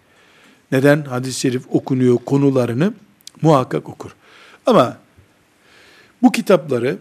Neden 0.73 1.03
hadis-i 1.03 1.41
şerif 1.41 1.63
okunuyor 1.71 2.19
konularını 2.19 2.95
muhakkak 3.43 3.89
okur. 3.89 4.11
Ama 4.67 4.99
bu 6.23 6.33
kitapları 6.33 6.99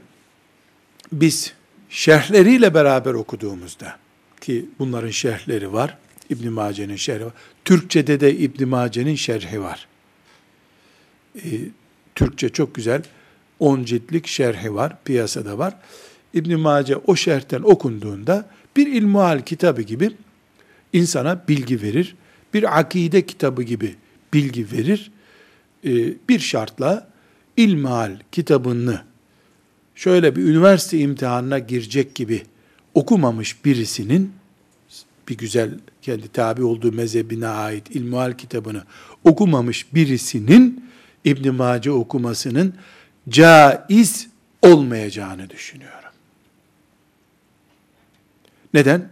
biz 1.11 1.53
şerhleriyle 1.89 2.73
beraber 2.73 3.13
okuduğumuzda 3.13 3.97
ki 4.41 4.65
bunların 4.79 5.09
şerhleri 5.09 5.73
var. 5.73 5.97
İbn 6.29 6.49
Mace'nin 6.49 6.95
şerhi 6.95 7.25
var. 7.25 7.33
Türkçede 7.65 8.19
de 8.19 8.37
İbn 8.37 8.67
Mace'nin 8.67 9.15
şerhi 9.15 9.61
var. 9.61 9.87
Ee, 11.35 11.41
Türkçe 12.15 12.49
çok 12.49 12.75
güzel 12.75 13.03
10 13.59 13.83
ciltlik 13.83 14.27
şerhi 14.27 14.73
var, 14.73 14.97
piyasada 15.05 15.57
var. 15.57 15.75
İbn 16.33 16.59
Mace 16.59 16.97
o 16.97 17.15
şerhten 17.15 17.61
okunduğunda 17.61 18.49
bir 18.75 18.87
ilmuhal 18.87 19.41
kitabı 19.41 19.81
gibi 19.81 20.11
insana 20.93 21.43
bilgi 21.47 21.81
verir. 21.81 22.15
Bir 22.53 22.79
akide 22.79 23.25
kitabı 23.25 23.63
gibi 23.63 23.95
bilgi 24.33 24.71
verir. 24.71 25.11
Ee, 25.85 25.89
bir 26.29 26.39
şartla 26.39 27.07
ilmihal 27.57 28.17
kitabını 28.31 29.01
şöyle 29.97 30.35
bir 30.35 30.43
üniversite 30.43 30.97
imtihanına 30.97 31.59
girecek 31.59 32.15
gibi 32.15 32.43
okumamış 32.93 33.65
birisinin 33.65 34.31
bir 35.29 35.37
güzel 35.37 35.69
kendi 36.01 36.27
tabi 36.27 36.63
olduğu 36.63 36.91
mezhebine 36.91 37.47
ait 37.47 37.95
ilmuhal 37.95 38.33
kitabını 38.33 38.83
okumamış 39.23 39.93
birisinin 39.93 40.89
İbn 41.25 41.53
Mace 41.53 41.91
okumasının 41.91 42.73
caiz 43.29 44.27
olmayacağını 44.61 45.49
düşünüyorum. 45.49 46.09
Neden? 48.73 49.09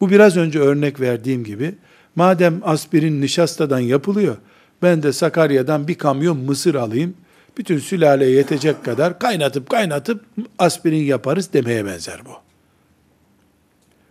Bu 0.00 0.10
biraz 0.10 0.36
önce 0.36 0.58
örnek 0.58 1.00
verdiğim 1.00 1.44
gibi 1.44 1.74
madem 2.16 2.60
aspirin 2.64 3.20
nişastadan 3.20 3.80
yapılıyor 3.80 4.36
ben 4.82 5.02
de 5.02 5.12
Sakarya'dan 5.12 5.88
bir 5.88 5.94
kamyon 5.94 6.38
mısır 6.38 6.74
alayım 6.74 7.14
bütün 7.56 7.78
sülaleye 7.78 8.30
yetecek 8.30 8.84
kadar 8.84 9.18
kaynatıp 9.18 9.70
kaynatıp 9.70 10.24
aspirin 10.58 11.04
yaparız 11.04 11.52
demeye 11.52 11.86
benzer 11.86 12.20
bu. 12.24 12.32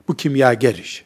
Bu 0.08 0.16
kimyager 0.16 0.76
iş. 0.76 1.06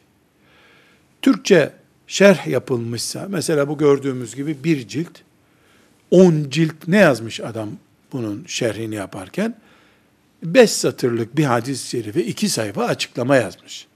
Türkçe 1.22 1.72
şerh 2.06 2.46
yapılmışsa, 2.46 3.26
mesela 3.28 3.68
bu 3.68 3.78
gördüğümüz 3.78 4.34
gibi 4.34 4.64
bir 4.64 4.88
cilt, 4.88 5.18
on 6.10 6.46
cilt 6.50 6.88
ne 6.88 6.96
yazmış 6.96 7.40
adam 7.40 7.68
bunun 8.12 8.44
şerhini 8.46 8.94
yaparken? 8.94 9.56
Beş 10.42 10.70
satırlık 10.70 11.36
bir 11.36 11.44
hadis-i 11.44 11.88
şerife 11.88 12.24
iki 12.24 12.48
sayfa 12.48 12.84
açıklama 12.84 13.36
yazmış. 13.36 13.86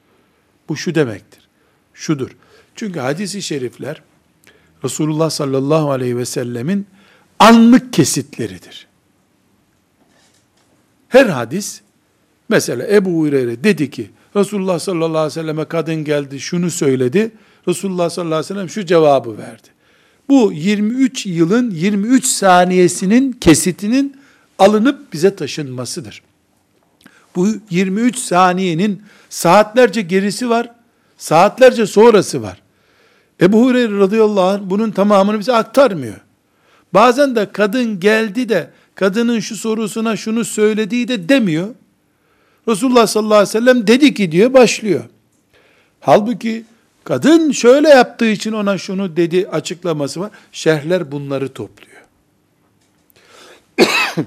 Bu 0.69 0.77
şu 0.77 0.95
demektir. 0.95 1.49
Şudur. 1.95 2.37
Çünkü 2.75 3.01
hadis-i 3.01 3.43
şerifler 3.43 4.03
Resulullah 4.85 5.31
sallallahu 5.31 5.91
aleyhi 5.91 6.17
ve 6.17 6.25
sellemin 6.27 6.87
anlık 7.41 7.93
kesitleridir. 7.93 8.87
Her 11.09 11.27
hadis, 11.27 11.81
mesela 12.49 12.87
Ebu 12.89 13.11
Hureyre 13.11 13.65
dedi 13.65 13.91
ki, 13.91 14.11
Resulullah 14.37 14.79
sallallahu 14.79 15.09
aleyhi 15.09 15.27
ve 15.27 15.31
selleme 15.31 15.65
kadın 15.65 16.05
geldi, 16.05 16.41
şunu 16.41 16.71
söyledi, 16.71 17.31
Resulullah 17.69 18.11
sallallahu 18.11 18.35
aleyhi 18.35 18.51
ve 18.51 18.55
sellem 18.55 18.69
şu 18.69 18.87
cevabı 18.87 19.39
verdi. 19.39 19.69
Bu 20.29 20.53
23 20.53 21.27
yılın 21.27 21.71
23 21.71 22.27
saniyesinin 22.27 23.33
kesitinin 23.33 24.17
alınıp 24.59 25.13
bize 25.13 25.37
taşınmasıdır. 25.37 26.23
Bu 27.37 27.49
23 27.71 28.19
saniyenin 28.19 29.03
saatlerce 29.31 30.03
gerisi 30.03 30.51
var, 30.51 30.71
saatlerce 31.19 31.87
sonrası 31.87 32.43
var. 32.43 32.63
Ebu 33.41 33.65
Hureyre 33.65 33.99
radıyallahu 33.99 34.45
anh 34.45 34.61
bunun 34.65 34.91
tamamını 34.91 35.39
bize 35.39 35.53
aktarmıyor. 35.53 36.21
Bazen 36.95 37.37
de 37.37 37.53
kadın 37.53 38.01
geldi 38.01 38.49
de 38.49 38.71
kadının 38.95 39.41
şu 39.41 39.57
sorusuna 39.57 40.17
şunu 40.17 40.45
söylediği 40.45 41.09
de 41.09 41.29
demiyor. 41.29 41.75
Resulullah 42.69 43.07
sallallahu 43.07 43.35
aleyhi 43.35 43.49
ve 43.49 43.61
sellem 43.61 43.87
dedi 43.87 44.15
ki 44.15 44.33
diyor 44.33 44.53
başlıyor. 44.53 45.05
Halbuki 46.01 46.65
kadın 47.05 47.53
şöyle 47.53 47.89
yaptığı 47.89 48.31
için 48.31 48.53
ona 48.53 48.79
şunu 48.79 49.17
dedi 49.17 49.49
açıklaması 49.49 50.21
var. 50.21 50.31
Şerhler 50.53 51.13
bunları 51.13 51.53
topluyor. 51.53 52.01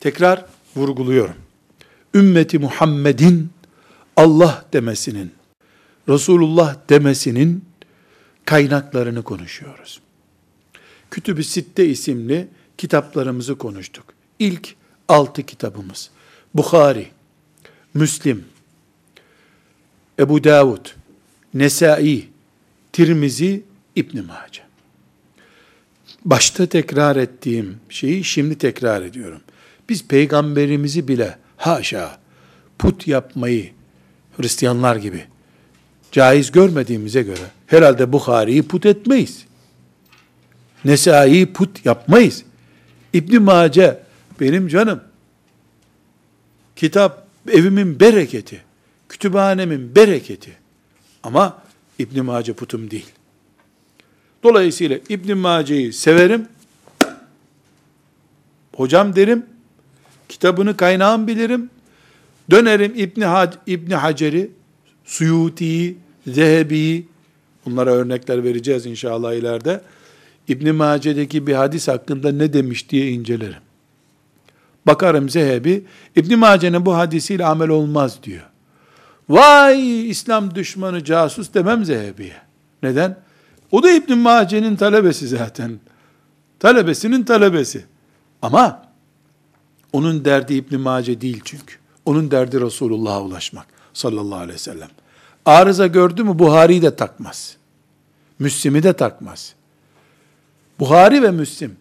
Tekrar 0.00 0.44
vurguluyorum. 0.76 1.36
Ümmeti 2.14 2.58
Muhammed'in 2.58 3.50
Allah 4.16 4.64
demesinin, 4.72 5.32
Resulullah 6.08 6.76
demesinin 6.88 7.64
kaynaklarını 8.44 9.22
konuşuyoruz. 9.22 10.00
Kütüb-i 11.10 11.44
Sitte 11.44 11.86
isimli 11.86 12.48
kitaplarımızı 12.78 13.58
konuştuk. 13.58 14.04
İlk 14.38 14.74
altı 15.08 15.42
kitabımız. 15.42 16.10
Bukhari, 16.54 17.06
Müslim, 17.94 18.44
Ebu 20.18 20.44
Davud, 20.44 20.86
Nesai, 21.54 22.28
Tirmizi, 22.92 23.62
İbn 23.96 24.18
Mace. 24.18 24.62
Başta 26.24 26.66
tekrar 26.66 27.16
ettiğim 27.16 27.76
şeyi 27.88 28.24
şimdi 28.24 28.58
tekrar 28.58 29.02
ediyorum. 29.02 29.40
Biz 29.88 30.08
peygamberimizi 30.08 31.08
bile 31.08 31.38
haşa 31.56 32.18
put 32.78 33.06
yapmayı 33.06 33.70
Hristiyanlar 34.36 34.96
gibi 34.96 35.24
caiz 36.12 36.52
görmediğimize 36.52 37.22
göre 37.22 37.50
herhalde 37.66 38.12
Bukhari'yi 38.12 38.62
put 38.62 38.86
etmeyiz. 38.86 39.47
Nesai'yi 40.84 41.52
put 41.52 41.86
yapmayız. 41.86 42.44
İbn 43.12 43.42
Mace 43.42 44.02
benim 44.40 44.68
canım. 44.68 45.00
Kitap 46.76 47.26
evimin 47.50 48.00
bereketi. 48.00 48.62
Kütüphanemin 49.08 49.94
bereketi. 49.94 50.56
Ama 51.22 51.62
İbn 51.98 52.24
Mace 52.24 52.52
putum 52.52 52.90
değil. 52.90 53.06
Dolayısıyla 54.42 54.98
İbn 55.08 55.36
Mace'yi 55.36 55.92
severim. 55.92 56.48
Hocam 58.76 59.16
derim. 59.16 59.46
Kitabını 60.28 60.76
kaynağım 60.76 61.26
bilirim. 61.26 61.70
Dönerim 62.50 62.92
İbn 62.96 63.20
Hac 63.20 63.54
İbn 63.66 63.90
Hacer'i, 63.90 64.50
Suyuti'yi, 65.04 65.96
Zehebi'yi 66.26 67.08
bunlara 67.66 67.90
örnekler 67.90 68.44
vereceğiz 68.44 68.86
inşallah 68.86 69.34
ileride 69.34 69.80
İbn 70.48 70.74
Mace'deki 70.74 71.46
bir 71.46 71.54
hadis 71.54 71.88
hakkında 71.88 72.32
ne 72.32 72.52
demiş 72.52 72.90
diye 72.90 73.10
incelerim. 73.10 73.62
Bakarım 74.86 75.28
Zehebi, 75.28 75.84
İbn 76.16 76.38
Mace'nin 76.38 76.86
bu 76.86 76.96
hadisiyle 76.96 77.44
amel 77.44 77.68
olmaz 77.68 78.18
diyor. 78.22 78.42
Vay 79.28 80.10
İslam 80.10 80.54
düşmanı 80.54 81.04
casus 81.04 81.54
demem 81.54 81.84
Zehebi'ye. 81.84 82.36
Neden? 82.82 83.18
O 83.72 83.82
da 83.82 83.90
İbn 83.90 84.18
Mace'nin 84.18 84.76
talebesi 84.76 85.28
zaten. 85.28 85.80
Talebesinin 86.60 87.22
talebesi. 87.24 87.84
Ama 88.42 88.82
onun 89.92 90.24
derdi 90.24 90.54
İbn 90.54 90.80
Mace 90.80 91.20
değil 91.20 91.40
çünkü. 91.44 91.74
Onun 92.04 92.30
derdi 92.30 92.60
Resulullah'a 92.60 93.22
ulaşmak 93.22 93.66
sallallahu 93.92 94.38
aleyhi 94.38 94.54
ve 94.54 94.58
sellem. 94.58 94.88
Arıza 95.46 95.86
gördü 95.86 96.24
mü 96.24 96.38
Buhari'yi 96.38 96.82
de 96.82 96.96
takmaz. 96.96 97.56
Müslim'i 98.38 98.82
de 98.82 98.92
takmaz. 98.92 99.54
Buhari 100.78 101.22
ve 101.22 101.30
Müslim 101.30 101.76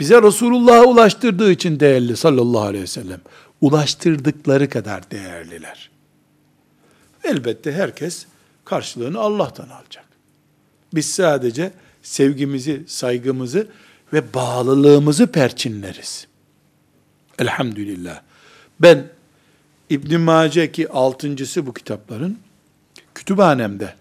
bize 0.00 0.22
Resulullah'a 0.22 0.84
ulaştırdığı 0.84 1.52
için 1.52 1.80
değerli 1.80 2.16
sallallahu 2.16 2.62
aleyhi 2.62 2.82
ve 2.82 2.86
sellem. 2.86 3.20
Ulaştırdıkları 3.60 4.68
kadar 4.68 5.10
değerliler. 5.10 5.90
Elbette 7.24 7.72
herkes 7.72 8.26
karşılığını 8.64 9.18
Allah'tan 9.20 9.68
alacak. 9.68 10.04
Biz 10.94 11.06
sadece 11.06 11.72
sevgimizi, 12.02 12.82
saygımızı 12.86 13.68
ve 14.12 14.34
bağlılığımızı 14.34 15.26
perçinleriz. 15.26 16.26
Elhamdülillah. 17.38 18.20
Ben 18.80 19.08
İbn 19.90 20.20
Mace 20.20 20.72
ki 20.72 20.88
altıncısı 20.88 21.66
bu 21.66 21.74
kitapların 21.74 22.38
kütüphanemde 23.14 23.94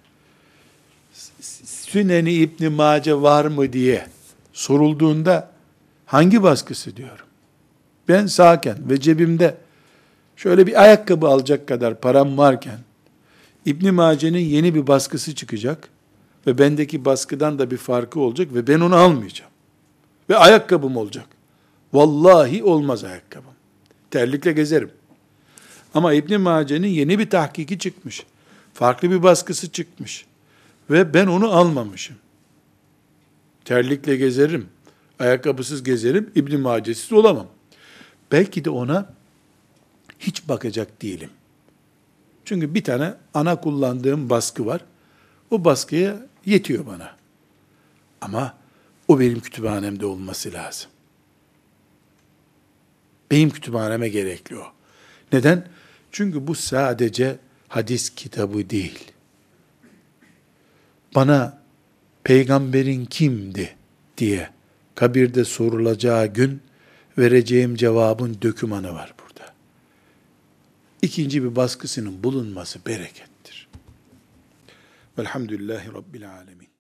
Süneni 1.65 2.33
İbn 2.33 2.71
Mace 2.71 3.15
var 3.15 3.45
mı 3.45 3.73
diye 3.73 4.07
sorulduğunda 4.53 5.51
hangi 6.05 6.43
baskısı 6.43 6.97
diyorum. 6.97 7.25
Ben 8.07 8.25
sağken 8.25 8.77
ve 8.89 8.99
cebimde 8.99 9.57
şöyle 10.35 10.67
bir 10.67 10.81
ayakkabı 10.81 11.27
alacak 11.27 11.67
kadar 11.67 12.01
param 12.01 12.37
varken 12.37 12.79
İbn 13.65 13.93
Mace'nin 13.93 14.39
yeni 14.39 14.75
bir 14.75 14.87
baskısı 14.87 15.35
çıkacak 15.35 15.89
ve 16.47 16.57
bendeki 16.57 17.05
baskıdan 17.05 17.59
da 17.59 17.71
bir 17.71 17.77
farkı 17.77 18.19
olacak 18.19 18.53
ve 18.53 18.67
ben 18.67 18.79
onu 18.79 18.95
almayacağım. 18.95 19.51
Ve 20.29 20.37
ayakkabım 20.37 20.97
olacak. 20.97 21.25
Vallahi 21.93 22.63
olmaz 22.63 23.03
ayakkabım. 23.03 23.53
Terlikle 24.11 24.51
gezerim. 24.51 24.91
Ama 25.93 26.13
İbn 26.13 26.39
Mace'nin 26.39 26.87
yeni 26.87 27.19
bir 27.19 27.29
tahkiki 27.29 27.79
çıkmış. 27.79 28.23
Farklı 28.73 29.11
bir 29.11 29.23
baskısı 29.23 29.71
çıkmış. 29.71 30.25
Ve 30.89 31.13
ben 31.13 31.27
onu 31.27 31.51
almamışım. 31.51 32.15
Terlikle 33.65 34.15
gezerim. 34.15 34.69
Ayakkabısız 35.19 35.83
gezerim. 35.83 36.31
İbn 36.35 36.59
Mace'siz 36.59 37.13
olamam. 37.13 37.47
Belki 38.31 38.65
de 38.65 38.69
ona 38.69 39.13
hiç 40.19 40.47
bakacak 40.49 41.01
değilim. 41.01 41.29
Çünkü 42.45 42.73
bir 42.73 42.83
tane 42.83 43.13
ana 43.33 43.61
kullandığım 43.61 44.29
baskı 44.29 44.65
var. 44.65 44.81
O 45.51 45.65
baskıya 45.65 46.27
yetiyor 46.45 46.85
bana. 46.85 47.15
Ama 48.21 48.57
o 49.07 49.19
benim 49.19 49.39
kütüphanemde 49.39 50.05
olması 50.05 50.53
lazım. 50.53 50.91
Benim 53.31 53.49
kütüphaneme 53.49 54.09
gerekli 54.09 54.57
o. 54.57 54.63
Neden? 55.33 55.67
Çünkü 56.11 56.47
bu 56.47 56.55
sadece 56.55 57.39
hadis 57.67 58.09
kitabı 58.09 58.69
değil. 58.69 59.11
Bana 61.15 61.60
peygamberin 62.23 63.05
kimdi 63.05 63.75
diye 64.17 64.49
kabirde 64.95 65.45
sorulacağı 65.45 66.27
gün 66.27 66.61
vereceğim 67.17 67.75
cevabın 67.75 68.37
dökümanı 68.41 68.93
var 68.93 69.13
burada. 69.19 69.53
İkinci 71.01 71.43
bir 71.43 71.55
baskısının 71.55 72.23
bulunması 72.23 72.79
berekettir. 72.85 73.67
Velhamdülillahi 75.19 75.87
Rabbil 75.93 76.31
Alemin. 76.31 76.60